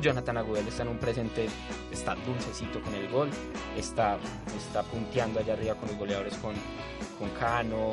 Jonathan 0.00 0.36
Agudelo 0.38 0.68
está 0.68 0.82
en 0.82 0.88
un 0.90 0.98
presente, 0.98 1.46
está 1.92 2.14
dulcecito 2.26 2.80
con 2.82 2.94
el 2.94 3.08
gol, 3.08 3.28
está, 3.76 4.18
está 4.56 4.82
punteando 4.82 5.40
allá 5.40 5.54
arriba 5.54 5.74
con 5.74 5.88
los 5.88 5.98
goleadores 5.98 6.34
con, 6.38 6.54
con 7.18 7.30
Cano, 7.38 7.92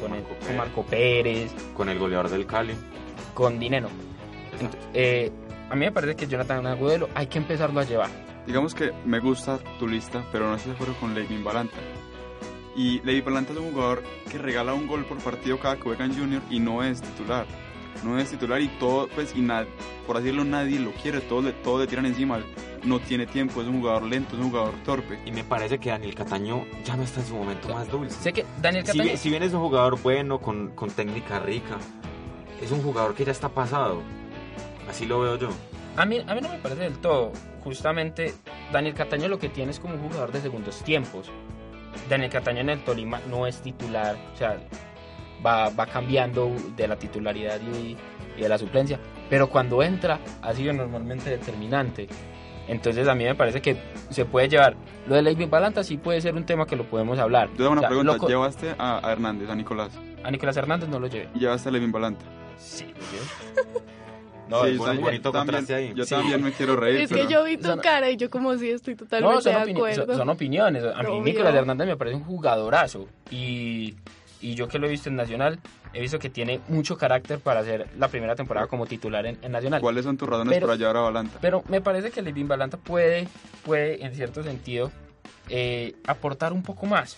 con, 0.00 0.14
el- 0.14 0.20
Marco 0.22 0.28
con 0.34 0.38
Pérez. 0.46 0.56
Marco 0.56 0.82
Pérez, 0.84 1.52
Con 1.76 1.88
el 1.88 1.98
goleador 1.98 2.28
del 2.30 2.46
Cali. 2.46 2.74
con 3.34 3.58
Dineno. 3.58 3.88
Ent- 4.60 4.76
eh, 4.94 5.30
a 5.70 5.74
mí 5.74 5.84
me 5.86 5.92
parece 5.92 6.16
que 6.16 6.26
Jonathan 6.26 6.66
Agudelo 6.66 7.08
hay 7.14 7.26
que 7.26 7.38
empezarlo 7.38 7.80
a 7.80 7.84
llevar. 7.84 8.10
Digamos 8.46 8.74
que 8.74 8.92
me 9.04 9.20
gusta 9.20 9.58
tu 9.78 9.86
lista, 9.86 10.24
pero 10.32 10.48
no 10.48 10.56
estoy 10.56 10.70
de 10.72 10.74
acuerdo 10.76 10.94
con 10.98 11.14
Levin 11.14 11.44
Balanta. 11.44 11.76
Y 12.74 13.00
Levin 13.02 13.24
Balanta 13.24 13.52
es 13.52 13.58
un 13.58 13.72
jugador 13.72 14.02
que 14.30 14.38
regala 14.38 14.72
un 14.74 14.86
gol 14.86 15.04
por 15.04 15.18
partido 15.18 15.58
cada 15.58 15.76
que 15.76 15.82
juega 15.82 16.04
en 16.04 16.16
Junior 16.18 16.42
y 16.50 16.58
no 16.60 16.82
es 16.82 17.00
titular. 17.02 17.46
No 18.04 18.18
es 18.18 18.30
titular 18.30 18.60
y 18.60 18.68
todo, 18.68 19.08
pues, 19.08 19.34
y 19.36 19.40
nad- 19.40 19.66
por 20.06 20.16
así 20.16 20.24
decirlo, 20.26 20.44
nadie 20.44 20.78
lo 20.78 20.90
quiere, 20.92 21.20
todos 21.20 21.44
le, 21.44 21.52
todos 21.52 21.80
le 21.80 21.86
tiran 21.86 22.06
encima. 22.06 22.40
No 22.82 22.98
tiene 22.98 23.26
tiempo, 23.26 23.60
es 23.60 23.68
un 23.68 23.80
jugador 23.80 24.04
lento, 24.04 24.36
es 24.36 24.40
un 24.42 24.48
jugador 24.50 24.72
torpe. 24.86 25.18
Y 25.26 25.32
me 25.32 25.44
parece 25.44 25.78
que 25.78 25.90
Daniel 25.90 26.14
Cataño 26.14 26.64
ya 26.84 26.96
no 26.96 27.02
está 27.02 27.20
en 27.20 27.26
su 27.26 27.34
momento 27.34 27.68
más 27.68 27.88
dulce. 27.90 28.16
Sé 28.22 28.32
que 28.32 28.46
Daniel 28.62 28.84
Si, 28.84 28.92
Cataño... 28.92 29.04
bien- 29.04 29.18
si 29.18 29.28
bien 29.28 29.42
es 29.42 29.52
un 29.52 29.60
jugador 29.60 30.00
bueno, 30.00 30.38
con, 30.40 30.68
con 30.74 30.90
técnica 30.90 31.40
rica, 31.40 31.76
es 32.62 32.70
un 32.70 32.82
jugador 32.82 33.14
que 33.14 33.24
ya 33.26 33.32
está 33.32 33.50
pasado. 33.50 34.00
Así 34.88 35.04
lo 35.04 35.20
veo 35.20 35.36
yo. 35.36 35.50
A 35.96 36.06
mí, 36.06 36.20
a 36.26 36.34
mí 36.34 36.40
no 36.40 36.48
me 36.48 36.58
parece 36.58 36.82
del 36.82 36.98
todo. 36.98 37.32
Justamente, 37.64 38.32
Daniel 38.72 38.94
Cataño 38.94 39.28
lo 39.28 39.38
que 39.38 39.50
tiene 39.50 39.70
es 39.72 39.78
como 39.78 39.94
un 39.94 40.00
jugador 40.00 40.32
de 40.32 40.40
segundos 40.40 40.82
tiempos. 40.82 41.30
Daniel 42.08 42.30
Cataño 42.30 42.60
en 42.60 42.70
el 42.70 42.82
Tolima 42.84 43.20
no 43.28 43.46
es 43.46 43.60
titular, 43.60 44.16
o 44.32 44.36
sea, 44.38 44.58
va, 45.44 45.68
va 45.70 45.86
cambiando 45.86 46.52
de 46.76 46.88
la 46.88 46.96
titularidad 46.96 47.58
y, 47.60 47.96
y 48.36 48.42
de 48.42 48.48
la 48.48 48.58
suplencia, 48.58 48.98
pero 49.28 49.48
cuando 49.48 49.82
entra 49.82 50.18
ha 50.42 50.52
sido 50.54 50.72
normalmente 50.72 51.30
determinante. 51.30 52.08
Entonces 52.68 53.08
a 53.08 53.14
mí 53.16 53.24
me 53.24 53.34
parece 53.34 53.60
que 53.60 53.76
se 54.10 54.24
puede 54.24 54.48
llevar. 54.48 54.76
Lo 55.08 55.16
de 55.16 55.22
Leivin 55.22 55.50
Balanta 55.50 55.82
sí 55.82 55.96
puede 55.96 56.20
ser 56.20 56.34
un 56.34 56.44
tema 56.44 56.66
que 56.66 56.76
lo 56.76 56.84
podemos 56.84 57.18
hablar. 57.18 57.48
Yo 57.50 57.56
tengo 57.56 57.70
una 57.72 57.80
O 57.80 57.82
sea, 57.82 57.88
pregunta, 57.88 58.16
lo 58.16 58.28
¿llevaste 58.28 58.74
a, 58.78 59.06
a 59.08 59.12
Hernández, 59.12 59.50
a 59.50 59.54
Nicolás? 59.56 59.90
a 60.22 60.30
Nicolás 60.30 60.56
Hernández 60.56 60.88
no 60.88 61.00
lo 61.00 61.06
llevé. 61.08 61.28
¿Y 61.34 61.40
llevaste 61.40 61.68
a 61.68 61.72
Levin 61.72 61.90
Balanta? 61.90 62.24
Sí, 62.58 62.84
lo 62.84 62.92
llevé. 62.92 63.80
No, 64.50 64.64
Sí, 64.64 64.70
es 64.72 64.78
buen- 64.78 64.86
también- 64.88 65.04
bonito 65.04 65.30
también- 65.30 65.64
ahí. 65.72 65.92
Yo 65.94 66.04
Sí. 66.04 66.12
también 66.16 66.42
me 66.42 66.50
quiero 66.50 66.74
reír, 66.74 67.02
Es 67.02 67.08
pero... 67.10 67.24
que 67.28 67.32
yo 67.32 67.44
vi 67.44 67.56
tu 67.56 67.68
Son- 67.68 67.78
cara 67.78 68.10
y 68.10 68.16
yo 68.16 68.28
como 68.30 68.56
si 68.58 68.70
estoy 68.70 68.96
totalmente 68.96 69.32
No, 69.36 69.40
son, 69.40 69.52
de 69.54 69.60
opini- 69.60 69.76
acuerdo. 69.76 70.06
son- 70.06 70.16
son 70.16 70.28
opiniones. 70.28 70.82
A 70.82 71.02
mí 71.04 71.08
Obvio. 71.08 71.22
Nicolás 71.22 71.54
Hernández 71.54 71.86
me 71.86 71.96
parece 71.96 72.16
un 72.16 72.24
jugadorazo. 72.24 73.06
Y, 73.30 73.94
y 74.40 74.54
yo 74.54 74.68
que 74.68 74.78
lo 74.78 74.86
he 74.86 74.90
visto 74.90 75.08
en 75.08 75.16
Nacional, 75.16 75.58
he 75.92 76.00
visto 76.00 76.18
que 76.18 76.30
tiene 76.30 76.60
mucho 76.68 76.96
carácter 76.96 77.38
para 77.40 77.60
hacer 77.60 77.88
la 77.98 78.08
primera 78.08 78.34
temporada 78.34 78.66
como 78.66 78.86
titular 78.86 79.26
en, 79.26 79.38
en 79.42 79.52
Nacional. 79.52 79.80
¿Cuáles 79.80 80.04
son 80.04 80.16
tus 80.16 80.28
razones 80.28 80.54
Pero- 80.54 80.66
para 80.66 80.78
llevar 80.78 80.96
a 80.96 81.00
Balanta? 81.00 81.38
Pero 81.40 81.62
me 81.68 81.80
parece 81.80 82.10
que 82.10 82.22
Levin 82.22 82.48
Balanta 82.48 82.76
puede, 82.76 83.28
puede 83.64 84.04
en 84.04 84.14
cierto 84.14 84.42
sentido, 84.42 84.90
eh, 85.48 85.94
aportar 86.06 86.52
un 86.52 86.62
poco 86.62 86.86
más. 86.86 87.16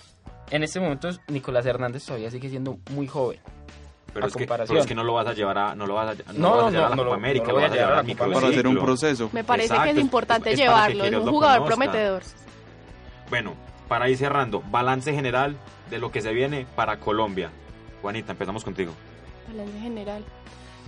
En 0.51 0.63
este 0.63 0.81
momento 0.81 1.09
Nicolás 1.29 1.65
Hernández 1.67 2.05
todavía 2.05 2.31
sigue 2.31 2.49
siendo 2.51 2.79
muy 2.91 3.07
joven. 3.07 3.39
Pero 4.13 4.27
a 4.27 4.29
es, 4.29 4.35
que, 4.35 4.41
comparación. 4.41 4.75
pero 4.75 4.81
es 4.83 4.87
que 4.87 4.95
no 4.95 5.05
lo 5.05 5.15
vas 5.15 5.27
a 5.27 5.33
llevar 5.33 5.57
a, 5.57 5.75
no 5.75 5.87
lo 5.87 5.95
vas 5.95 6.09
a, 6.19 6.33
no 6.35 6.39
No, 6.39 6.51
lo 6.51 6.57
vas 6.57 6.67
a 6.67 6.71
llevar 6.71 6.73
no, 6.73 6.87
a 6.87 6.91
la 6.91 6.97
no 6.97 7.03
Copa 7.03 7.05
lo- 7.09 7.15
América, 7.15 7.47
no 7.47 7.53
lo 7.53 7.55
lo 7.55 7.61
a 7.61 7.63
vas 7.69 7.73
a 7.73 7.75
llevar 7.77 7.93
a 7.93 7.97
la 8.03 8.03
Copa 8.15 8.33
Para 8.35 8.49
hacer 8.49 8.67
un 8.67 8.77
proceso. 8.79 9.31
Me 9.33 9.45
parece 9.45 9.67
Exacto, 9.69 9.85
que 9.85 9.91
es 9.93 9.99
importante 9.99 10.51
es 10.51 10.57
que 10.57 10.63
llevarlo, 10.63 11.05
es 11.05 11.15
un 11.15 11.27
jugador 11.31 11.67
prometedor. 11.67 12.23
Bueno, 13.31 13.55
para 13.93 14.09
ir 14.09 14.17
cerrando, 14.17 14.63
balance 14.71 15.13
general 15.13 15.55
de 15.91 15.99
lo 15.99 16.11
que 16.11 16.23
se 16.23 16.33
viene 16.33 16.67
para 16.77 16.99
Colombia. 16.99 17.51
Juanita, 18.01 18.33
empezamos 18.33 18.65
contigo. 18.65 18.95
Balance 19.49 19.81
general. 19.81 20.25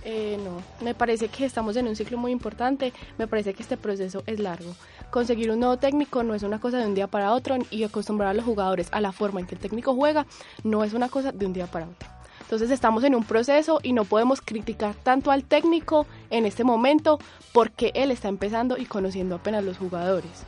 Eh, 0.03 0.39
no, 0.43 0.59
me 0.83 0.95
parece 0.95 1.27
que 1.27 1.45
estamos 1.45 1.75
en 1.75 1.87
un 1.87 1.95
ciclo 1.95 2.17
muy 2.17 2.31
importante, 2.31 2.93
me 3.19 3.27
parece 3.27 3.53
que 3.53 3.61
este 3.61 3.77
proceso 3.77 4.23
es 4.25 4.39
largo. 4.39 4.73
Conseguir 5.11 5.51
un 5.51 5.59
nuevo 5.59 5.77
técnico 5.77 6.23
no 6.23 6.33
es 6.33 6.41
una 6.41 6.59
cosa 6.59 6.79
de 6.79 6.87
un 6.87 6.95
día 6.95 7.05
para 7.05 7.33
otro 7.33 7.55
y 7.69 7.83
acostumbrar 7.83 8.29
a 8.29 8.33
los 8.33 8.43
jugadores 8.43 8.87
a 8.91 8.99
la 9.01 9.11
forma 9.11 9.39
en 9.39 9.45
que 9.45 9.53
el 9.53 9.61
técnico 9.61 9.93
juega 9.93 10.25
no 10.63 10.83
es 10.83 10.93
una 10.93 11.07
cosa 11.07 11.31
de 11.31 11.45
un 11.45 11.53
día 11.53 11.67
para 11.67 11.85
otro. 11.85 12.09
Entonces 12.41 12.71
estamos 12.71 13.03
en 13.03 13.13
un 13.13 13.23
proceso 13.23 13.79
y 13.83 13.93
no 13.93 14.05
podemos 14.05 14.41
criticar 14.41 14.95
tanto 14.95 15.29
al 15.29 15.43
técnico 15.43 16.07
en 16.31 16.47
este 16.47 16.63
momento 16.63 17.19
porque 17.53 17.91
él 17.93 18.09
está 18.09 18.29
empezando 18.29 18.79
y 18.79 18.85
conociendo 18.85 19.35
apenas 19.35 19.63
los 19.63 19.77
jugadores. 19.77 20.43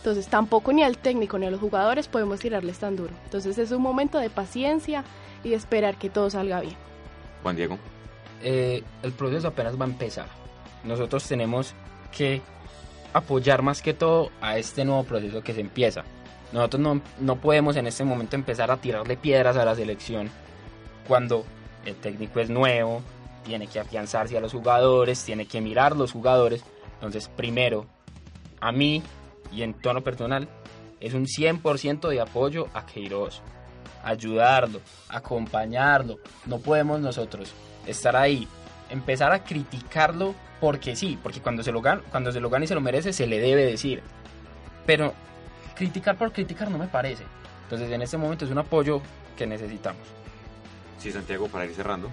Entonces 0.00 0.28
tampoco 0.28 0.72
ni 0.72 0.82
al 0.82 0.96
técnico 0.96 1.38
ni 1.38 1.46
a 1.46 1.50
los 1.50 1.60
jugadores 1.60 2.08
podemos 2.08 2.40
tirarles 2.40 2.78
tan 2.78 2.96
duro. 2.96 3.12
Entonces 3.24 3.58
es 3.58 3.70
un 3.70 3.82
momento 3.82 4.18
de 4.18 4.30
paciencia 4.30 5.04
y 5.44 5.50
de 5.50 5.56
esperar 5.56 5.96
que 5.96 6.08
todo 6.08 6.30
salga 6.30 6.60
bien. 6.60 6.76
Juan 7.42 7.56
Diego. 7.56 7.78
eh, 8.42 8.82
el 9.02 9.12
proceso 9.12 9.48
apenas 9.48 9.78
va 9.78 9.84
a 9.84 9.88
empezar. 9.88 10.26
Nosotros 10.84 11.26
tenemos 11.28 11.74
que 12.16 12.40
apoyar 13.12 13.60
más 13.60 13.82
que 13.82 13.92
todo 13.92 14.30
a 14.40 14.56
este 14.56 14.86
nuevo 14.86 15.04
proceso 15.04 15.42
que 15.42 15.52
se 15.52 15.60
empieza. 15.60 16.04
Nosotros 16.52 16.80
no, 16.80 17.02
no 17.18 17.36
podemos 17.36 17.76
en 17.76 17.86
este 17.86 18.04
momento 18.04 18.36
empezar 18.36 18.70
a 18.70 18.78
tirarle 18.78 19.16
piedras 19.18 19.56
a 19.58 19.64
la 19.64 19.74
selección 19.74 20.30
cuando 21.06 21.44
el 21.84 21.94
técnico 21.96 22.40
es 22.40 22.48
nuevo, 22.48 23.02
tiene 23.44 23.66
que 23.66 23.80
afianzarse 23.80 24.36
a 24.36 24.40
los 24.40 24.52
jugadores, 24.52 25.22
tiene 25.24 25.46
que 25.46 25.60
mirar 25.60 25.94
los 25.94 26.12
jugadores. 26.12 26.64
Entonces, 26.94 27.28
primero, 27.28 27.86
a 28.60 28.72
mí 28.72 29.02
y 29.52 29.62
en 29.62 29.74
tono 29.74 30.02
personal, 30.02 30.48
es 31.00 31.14
un 31.14 31.26
100% 31.26 32.08
de 32.08 32.20
apoyo 32.20 32.68
a 32.74 32.86
Queiroz. 32.86 33.42
Ayudarlo, 34.02 34.80
acompañarlo. 35.08 36.18
No 36.46 36.58
podemos 36.58 37.00
nosotros 37.00 37.52
estar 37.86 38.16
ahí, 38.16 38.46
empezar 38.90 39.32
a 39.32 39.44
criticarlo 39.44 40.34
porque 40.60 40.94
sí, 40.94 41.18
porque 41.22 41.40
cuando 41.40 41.62
se 41.62 41.72
lo 41.72 41.80
gana, 41.80 42.02
cuando 42.10 42.32
se 42.32 42.40
lo 42.40 42.50
gana 42.50 42.64
y 42.64 42.68
se 42.68 42.74
lo 42.74 42.80
merece, 42.80 43.12
se 43.12 43.26
le 43.26 43.40
debe 43.40 43.64
decir. 43.64 44.02
Pero 44.86 45.14
criticar 45.74 46.16
por 46.16 46.32
criticar 46.32 46.70
no 46.70 46.78
me 46.78 46.86
parece. 46.86 47.24
Entonces, 47.64 47.90
en 47.90 48.02
este 48.02 48.16
momento 48.16 48.44
es 48.44 48.50
un 48.50 48.58
apoyo 48.58 49.00
que 49.36 49.46
necesitamos. 49.46 50.02
Sí, 50.98 51.10
Santiago, 51.10 51.48
para 51.48 51.64
ir 51.64 51.74
cerrando. 51.74 52.10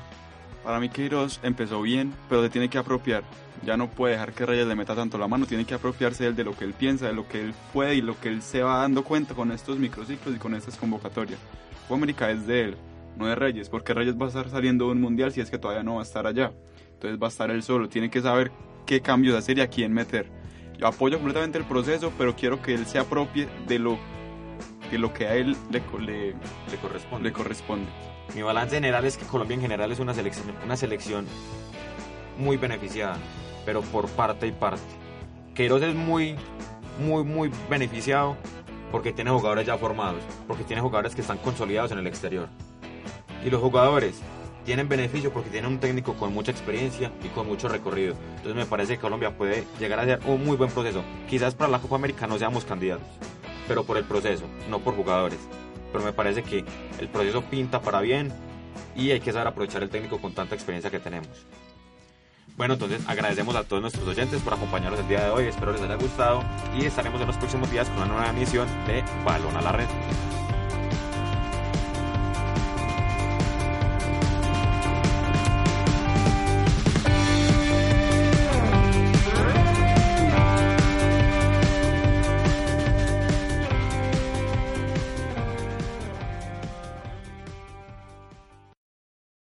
Para 0.68 0.82
mí 0.82 0.90
Queiroz 0.90 1.40
empezó 1.44 1.82
bien, 1.82 2.14
pero 2.28 2.44
se 2.44 2.50
tiene 2.50 2.68
que 2.68 2.78
apropiar. 2.78 3.24
Ya 3.66 3.78
no 3.78 3.90
puede 3.90 4.16
dejar 4.16 4.34
que 4.34 4.46
Reyes 4.46 4.68
le 4.68 4.76
meta 4.76 4.96
tanto 4.96 5.18
la 5.18 5.26
mano, 5.30 5.46
tiene 5.46 5.64
que 5.64 5.74
apropiarse 5.74 6.28
él 6.28 6.36
de 6.36 6.44
lo 6.44 6.58
que 6.58 6.66
él 6.66 6.74
piensa, 6.74 7.08
de 7.08 7.14
lo 7.14 7.26
que 7.26 7.40
él 7.42 7.54
puede 7.72 7.96
y 7.96 8.02
lo 8.02 8.20
que 8.20 8.28
él 8.28 8.42
se 8.42 8.64
va 8.64 8.80
dando 8.80 9.06
cuenta 9.06 9.34
con 9.34 9.54
estos 9.54 9.80
microciclos 9.80 10.36
y 10.36 10.38
con 10.38 10.54
estas 10.56 10.76
convocatorias. 10.76 11.40
Copa 11.88 11.96
América 11.96 12.30
es 12.32 12.46
de 12.48 12.64
él, 12.66 12.78
no 13.16 13.28
de 13.28 13.36
Reyes, 13.36 13.70
porque 13.70 13.94
Reyes 13.94 14.20
va 14.20 14.26
a 14.26 14.28
estar 14.28 14.50
saliendo 14.50 14.88
de 14.88 14.92
un 14.92 15.00
mundial 15.00 15.32
si 15.32 15.40
es 15.40 15.50
que 15.50 15.58
todavía 15.58 15.84
no 15.84 15.96
va 15.96 16.02
a 16.02 16.04
estar 16.04 16.28
allá. 16.28 16.52
Entonces 16.96 17.18
va 17.18 17.28
a 17.28 17.30
estar 17.30 17.50
él 17.50 17.64
solo, 17.64 17.88
tiene 17.88 18.10
que 18.10 18.20
saber 18.22 18.52
qué 18.86 19.00
cambios 19.00 19.38
hacer 19.38 19.58
y 19.60 19.62
a 19.62 19.68
quién 19.70 19.94
meter. 19.94 20.30
Yo 20.78 20.86
apoyo 20.88 21.16
completamente 21.18 21.58
el 21.58 21.64
proceso, 21.64 22.12
pero 22.18 22.36
quiero 22.36 22.62
que 22.62 22.74
él 22.74 22.86
se 22.88 23.00
apropie 23.00 23.48
de 23.70 23.80
lo, 23.80 23.98
de 24.92 24.98
lo 24.98 25.14
que 25.14 25.28
a 25.28 25.36
él 25.36 25.56
le, 25.72 25.80
co- 25.80 25.98
le, 25.98 26.32
Le 26.32 26.78
corresponde. 26.82 27.24
le 27.30 27.32
corresponde. 27.34 27.88
Mi 28.36 28.42
balance 28.42 28.76
general 28.76 29.06
es 29.06 29.18
que 29.18 29.26
Colombia 29.26 29.56
en 29.56 29.62
general 29.62 29.92
es 29.92 30.00
una 30.00 30.14
selección, 30.14 30.54
una 30.64 30.78
selección 30.78 31.26
muy 32.38 32.58
beneficiada, 32.58 33.18
pero 33.66 33.82
por 33.82 34.08
parte 34.10 34.48
y 34.48 34.52
parte. 34.52 34.82
Queiroz 35.56 35.82
es 35.82 35.96
muy, 35.96 36.36
muy, 37.00 37.24
muy 37.24 37.52
beneficiado 37.70 38.38
porque 38.92 39.12
tiene 39.12 39.32
jugadores 39.32 39.66
ya 39.66 39.78
formados, 39.78 40.22
porque 40.48 40.64
tiene 40.64 40.82
jugadores 40.82 41.16
que 41.16 41.22
están 41.22 41.38
consolidados 41.38 41.92
en 41.92 41.98
el 42.00 42.08
exterior. 42.08 42.48
Y 43.44 43.50
los 43.50 43.62
jugadores 43.62 44.22
tienen 44.66 44.90
beneficio 44.90 45.32
porque 45.32 45.50
tienen 45.50 45.72
un 45.72 45.80
técnico 45.80 46.14
con 46.16 46.34
mucha 46.34 46.52
experiencia 46.52 47.12
y 47.24 47.30
con 47.30 47.48
mucho 47.48 47.70
recorrido. 47.70 48.16
Entonces 48.36 48.56
me 48.56 48.66
parece 48.66 48.96
que 48.96 49.00
Colombia 49.00 49.36
puede 49.38 49.64
llegar 49.80 50.00
a 50.00 50.06
ser 50.06 50.20
un 50.26 50.44
muy 50.44 50.58
buen 50.58 50.70
proceso. 50.70 51.04
Quizás 51.30 51.56
para 51.56 51.72
la 51.72 51.80
Copa 51.80 51.96
América 51.96 52.28
no 52.28 52.38
seamos 52.38 52.66
candidatos, 52.66 53.08
pero 53.68 53.84
por 53.84 53.98
el 53.98 54.04
proceso, 54.04 54.46
no 54.70 54.80
por 54.80 54.96
jugadores. 54.96 55.40
Pero 55.92 56.04
me 56.04 56.14
parece 56.14 56.44
que 56.44 56.66
el 57.00 57.08
proceso 57.08 57.42
pinta 57.44 57.82
para 57.82 58.02
bien 58.02 58.32
y 58.96 59.12
hay 59.12 59.20
que 59.20 59.32
saber 59.32 59.48
aprovechar 59.48 59.84
el 59.84 59.90
técnico 59.90 60.20
con 60.20 60.34
tanta 60.34 60.56
experiencia 60.56 60.90
que 60.90 61.00
tenemos. 61.00 61.46
Bueno, 62.58 62.74
entonces 62.74 63.02
agradecemos 63.08 63.56
a 63.56 63.64
todos 63.64 63.82
nuestros 63.82 64.08
oyentes 64.08 64.42
por 64.42 64.54
acompañarnos 64.54 65.00
el 65.00 65.08
día 65.08 65.24
de 65.26 65.30
hoy. 65.30 65.46
Espero 65.46 65.72
les 65.72 65.82
haya 65.82 65.96
gustado 65.96 66.44
y 66.76 66.86
estaremos 66.86 67.22
en 67.22 67.28
los 67.28 67.38
próximos 67.38 67.70
días 67.70 67.88
con 67.90 67.98
una 67.98 68.08
nueva 68.08 68.30
emisión 68.30 68.68
de 68.88 69.04
Balón 69.24 69.56
a 69.56 69.62
la 69.62 69.72
Red. 69.72 69.88